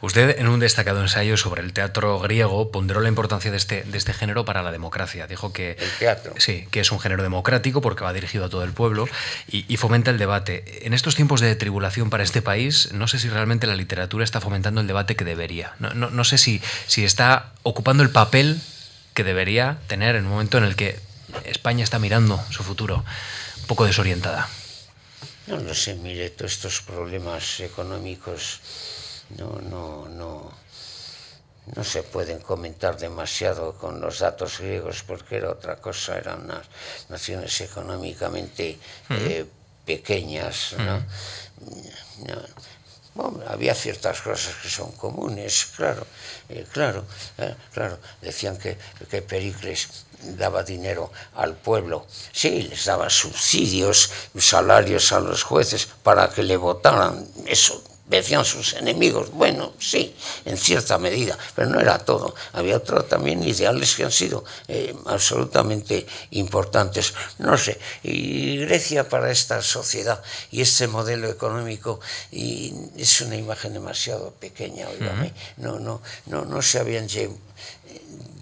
[0.00, 3.98] Usted, en un destacado ensayo sobre el teatro griego, ponderó la importancia de este, de
[3.98, 5.26] este género para la democracia.
[5.26, 6.34] Dijo que, el teatro.
[6.38, 9.08] Sí, que es un género democrático porque va dirigido a todo el pueblo
[9.48, 10.86] y, fomenta el debate.
[10.86, 14.40] En estos tiempos de tribulación para este país, no sé si realmente la literatura está
[14.40, 15.72] fomentando el debate que debería.
[15.78, 18.60] No, no, sé si, si está ocupando el papel
[19.14, 20.98] que debería tener en un momento en el que
[21.44, 23.04] España está mirando su futuro
[23.60, 24.48] un poco desorientada.
[25.46, 28.60] No lo sé, mire, todos estos problemas económicos
[29.38, 30.52] no, no, no,
[31.74, 36.66] no se pueden comentar demasiado con los datos griegos porque era otra cosa, eran unas
[37.08, 38.78] naciones económicamente
[39.10, 39.46] eh,
[39.84, 41.04] pequeñas, ¿no?
[43.48, 46.06] había ciertas cosas que son comunes, claro,
[46.48, 47.04] eh, claro,
[47.38, 47.98] eh, claro.
[48.22, 48.78] Decían que,
[49.10, 50.06] que Pericles
[50.38, 56.56] daba dinero al pueblo, sí, les daba subsidios, salarios a los jueces para que le
[56.56, 59.30] votaran, eso decían sus enemigos.
[59.30, 62.34] Bueno, sí, en cierta medida, pero no era todo.
[62.52, 67.14] Había otros también ideales que han sido eh, absolutamente importantes.
[67.38, 72.00] No sé, y Grecia para esta sociedad y este modelo económico
[72.32, 75.32] y es una imagen demasiado pequeña, oígame.
[75.56, 77.08] No, no, no, no se habían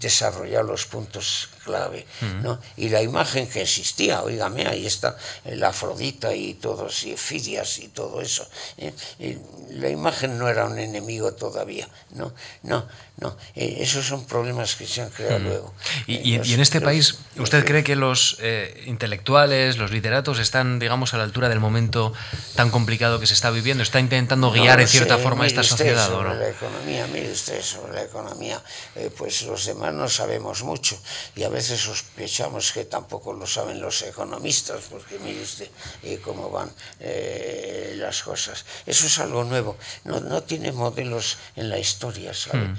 [0.01, 2.07] desarrollar los puntos clave,
[2.43, 2.59] ¿no?
[2.77, 7.89] Y la imagen que existía, oígame, ahí está la Afrodita y todos, y Fidias y
[7.89, 8.49] todo eso.
[8.79, 8.93] ¿eh?
[9.71, 12.33] la imagen no era un enemigo todavía, ¿no?
[12.63, 12.89] No,
[13.19, 15.75] no, eh, esos son problemas que se han creado luego.
[16.07, 18.39] Y, eh, en este país, ¿usted cree que los
[18.87, 22.15] intelectuales, los literatos están, digamos, a la altura del momento
[22.55, 23.83] tan complicado que se está viviendo?
[23.83, 26.11] ¿Está intentando guiar en cierta forma esta sociedad?
[26.15, 26.35] ¿o no?
[26.35, 28.63] la economía, mire usted sobre la economía,
[29.19, 30.99] pues los demás no sabemos mucho
[31.35, 35.69] y a veces sospechamos que tampoco lo saben los economistas, porque mire usted
[36.03, 36.71] eh, cómo van
[37.01, 38.65] eh, las cosas.
[38.87, 42.69] Eso es algo nuevo, no, no tiene modelos en la historia, ¿sabe?
[42.69, 42.77] Mm.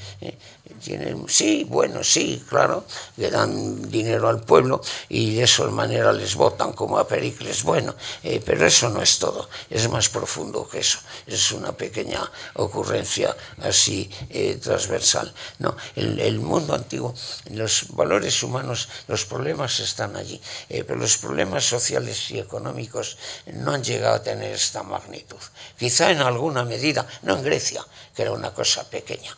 [1.28, 2.86] Sí, bueno, sí, claro,
[3.18, 7.64] le dan dinero al pueblo y de esa manera les votan como a Pericles.
[7.64, 11.00] Bueno, eh, pero eso no es todo, es más profundo que eso.
[11.28, 15.34] Es una pequeña ocurrencia así eh, transversal.
[15.60, 17.14] No, el, el, mundo antiguo,
[17.52, 20.40] los valores humanos, los problemas están allí,
[20.70, 23.18] eh, pero los problemas sociales y económicos
[23.54, 25.38] no han llegado a tener esta magnitud.
[25.78, 27.86] Quizá en alguna medida, no en Grecia,
[28.20, 29.32] que era una cosa pequeña,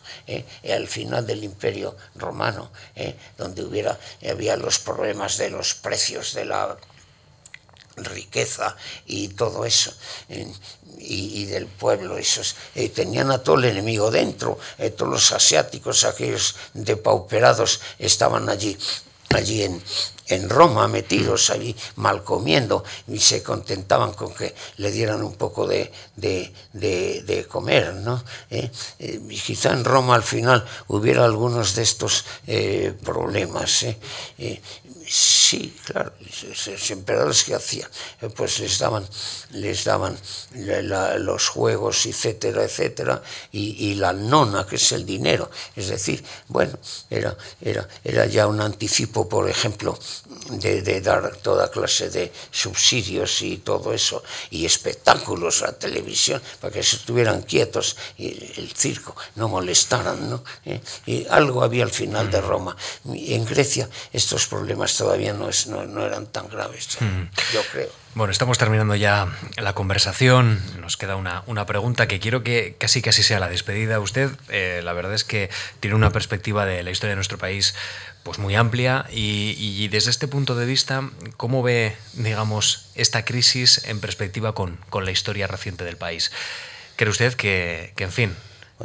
[0.68, 3.14] al final del Imperio Romano, ¿eh?
[3.38, 3.96] donde hubiera,
[4.28, 6.76] había los problemas de los precios de la
[7.94, 8.76] riqueza
[9.06, 9.94] y todo eso,
[10.98, 16.02] y, del pueblo, esos, eh, tenían a todo el enemigo dentro, eh, todos los asiáticos,
[16.02, 18.76] aquellos depauperados, estaban allí
[19.34, 19.82] allí en,
[20.28, 25.66] en Roma metidos allí mal comiendo y se contentaban con que le dieran un poco
[25.66, 28.22] de, de, de, comer, ¿no?
[28.50, 28.70] ¿Eh?
[28.98, 33.84] Eh, quizá en Roma al final hubiera algunos de estos eh, problemas.
[35.52, 36.14] Sí, claro,
[36.66, 37.90] los emperadores que hacían,
[38.34, 39.06] pues les daban,
[39.50, 40.16] les daban
[41.18, 43.22] los juegos, etcétera, etcétera,
[43.52, 45.50] y, la nona, que es el dinero.
[45.76, 46.78] Es decir, bueno,
[47.10, 49.98] era, era, era ya un anticipo, por ejemplo,
[50.48, 56.82] de, dar toda clase de subsidios y todo eso, y espectáculos a televisión, para que
[56.82, 60.42] se estuvieran quietos y el circo no molestaran, ¿no?
[61.04, 62.74] Y algo había al final de Roma.
[63.04, 67.22] en Grecia estos problemas todavía no, es, no, no eran tan graves, mm.
[67.52, 67.88] yo creo.
[68.14, 69.26] Bueno, estamos terminando ya
[69.56, 70.60] la conversación.
[70.80, 74.00] Nos queda una, una, pregunta que quiero que casi casi sea la despedida.
[74.00, 75.48] Usted, eh, la verdad es que
[75.80, 77.74] tiene una perspectiva de la historia de nuestro país
[78.22, 83.82] pues muy amplia y, y, desde este punto de vista, ¿cómo ve, digamos, esta crisis
[83.86, 86.30] en perspectiva con, con la historia reciente del país?
[86.96, 88.36] ¿Cree usted que, que en fin,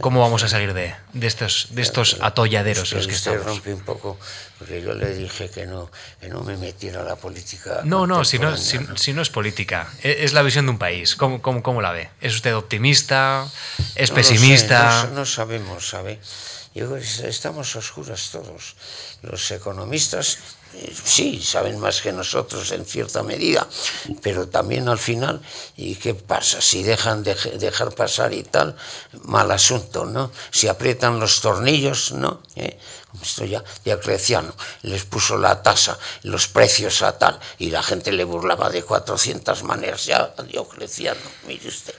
[0.01, 3.45] ¿Cómo vamos a salir de, de estos, de estos atolladeros en los que estamos?
[3.45, 4.17] rompe un poco,
[4.57, 5.89] porque yo le dije que no,
[6.19, 7.81] que no me metiera a la política.
[7.83, 10.77] No, no si, no, si, si, no es política, e, es la visión de un
[10.77, 11.15] país.
[11.15, 12.09] ¿Cómo, cómo, cómo la ve?
[12.21, 13.47] ¿Es usted optimista?
[13.95, 15.05] ¿Es pesimista?
[15.05, 16.19] no, no, sabemos, ¿sabe?
[16.77, 18.75] Yo, estamos oscuras todos.
[19.23, 20.37] Los economistas
[21.03, 23.67] sí, saben más que nosotros en cierta medida,
[24.21, 25.41] pero también al final,
[25.75, 26.61] ¿y qué pasa?
[26.61, 28.75] Si dejan de dejar pasar y tal,
[29.23, 30.31] mal asunto, ¿no?
[30.51, 32.43] Si aprietan los tornillos, ¿no?
[32.55, 32.77] ¿Eh?
[33.21, 34.53] Esto ya Diocleciano,
[34.83, 39.63] les puso la tasa, los precios a tal, y la gente le burlaba de 400
[39.63, 41.93] maneras, ya Diocleciano, mire usted.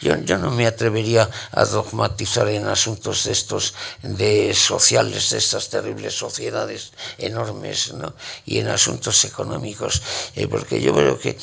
[0.00, 5.68] Yo, yo no me atrevería a dogmatizar en asuntos de estos, de sociales, de estas
[5.68, 8.14] terribles sociedades enormes, ¿no?
[8.44, 10.02] y en asuntos económicos,
[10.34, 11.36] eh, porque yo veo que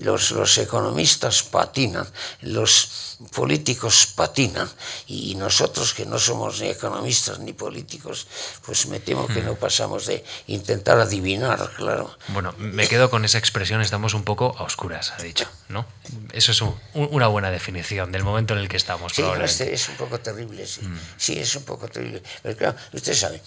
[0.00, 2.06] los, los economistas patinan,
[2.42, 4.68] los políticos patinan
[5.06, 8.26] y nosotros que no somos ni economistas ni políticos,
[8.64, 9.56] pues me temo que no hmm.
[9.56, 12.16] pasamos de intentar adivinar, claro.
[12.28, 15.86] Bueno, me quedo con esa expresión, estamos un poco a oscuras, ha dicho, ¿no?
[16.32, 16.62] Eso es
[16.94, 19.12] una buena definición del momento en el que estamos.
[19.12, 20.82] Sí, este es un poco terrible, sí.
[20.82, 20.98] Hmm.
[21.16, 22.22] Sí, es un poco terrible.
[22.42, 23.40] Pero claro, usted sabe,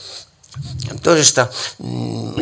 [1.02, 1.50] toda esta,
[1.80, 2.36] mm,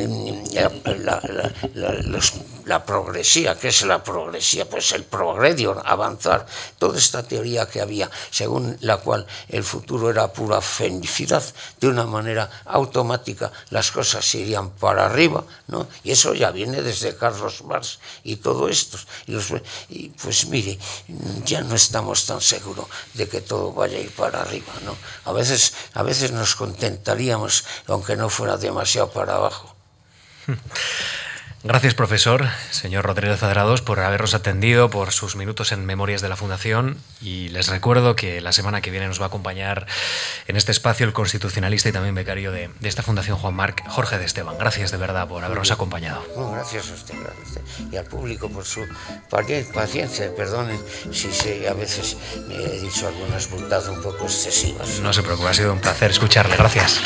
[2.06, 2.34] los
[2.66, 3.58] la progresía.
[3.58, 4.68] ¿Qué es la progresía?
[4.68, 6.46] Pues el progredio, avanzar.
[6.78, 11.44] Toda esta teoría que había, según la cual el futuro era pura felicidad,
[11.80, 15.88] de una manera automática las cosas irían para arriba, ¿no?
[16.04, 18.98] Y eso ya viene desde Carlos Marx y todo esto.
[19.28, 19.38] Y,
[19.90, 20.78] y pues mire,
[21.46, 24.96] ya no estamos tan seguros de que todo vaya a ir para arriba, ¿no?
[25.26, 29.76] A veces, a veces nos contentaríamos, aunque no fuera demasiado para abajo.
[31.68, 36.36] Gracias, profesor, señor Rodríguez Adrados, por habernos atendido, por sus minutos en Memorias de la
[36.36, 36.96] Fundación.
[37.22, 39.88] Y les recuerdo que la semana que viene nos va a acompañar
[40.46, 44.26] en este espacio el constitucionalista y también becario de, esta Fundación Juan Marc, Jorge de
[44.26, 44.60] Esteban.
[44.60, 46.24] Gracias de verdad por habernos acompañado.
[46.52, 47.16] gracias a usted,
[47.92, 48.86] y al público por su
[49.74, 50.36] paciencia.
[50.36, 50.80] Perdonen
[51.12, 52.16] si a veces
[52.48, 55.00] me he dicho algunas burdadas un poco excesivas.
[55.00, 56.58] No se preocupe, ha sido un placer escucharle.
[56.58, 57.02] Gracias.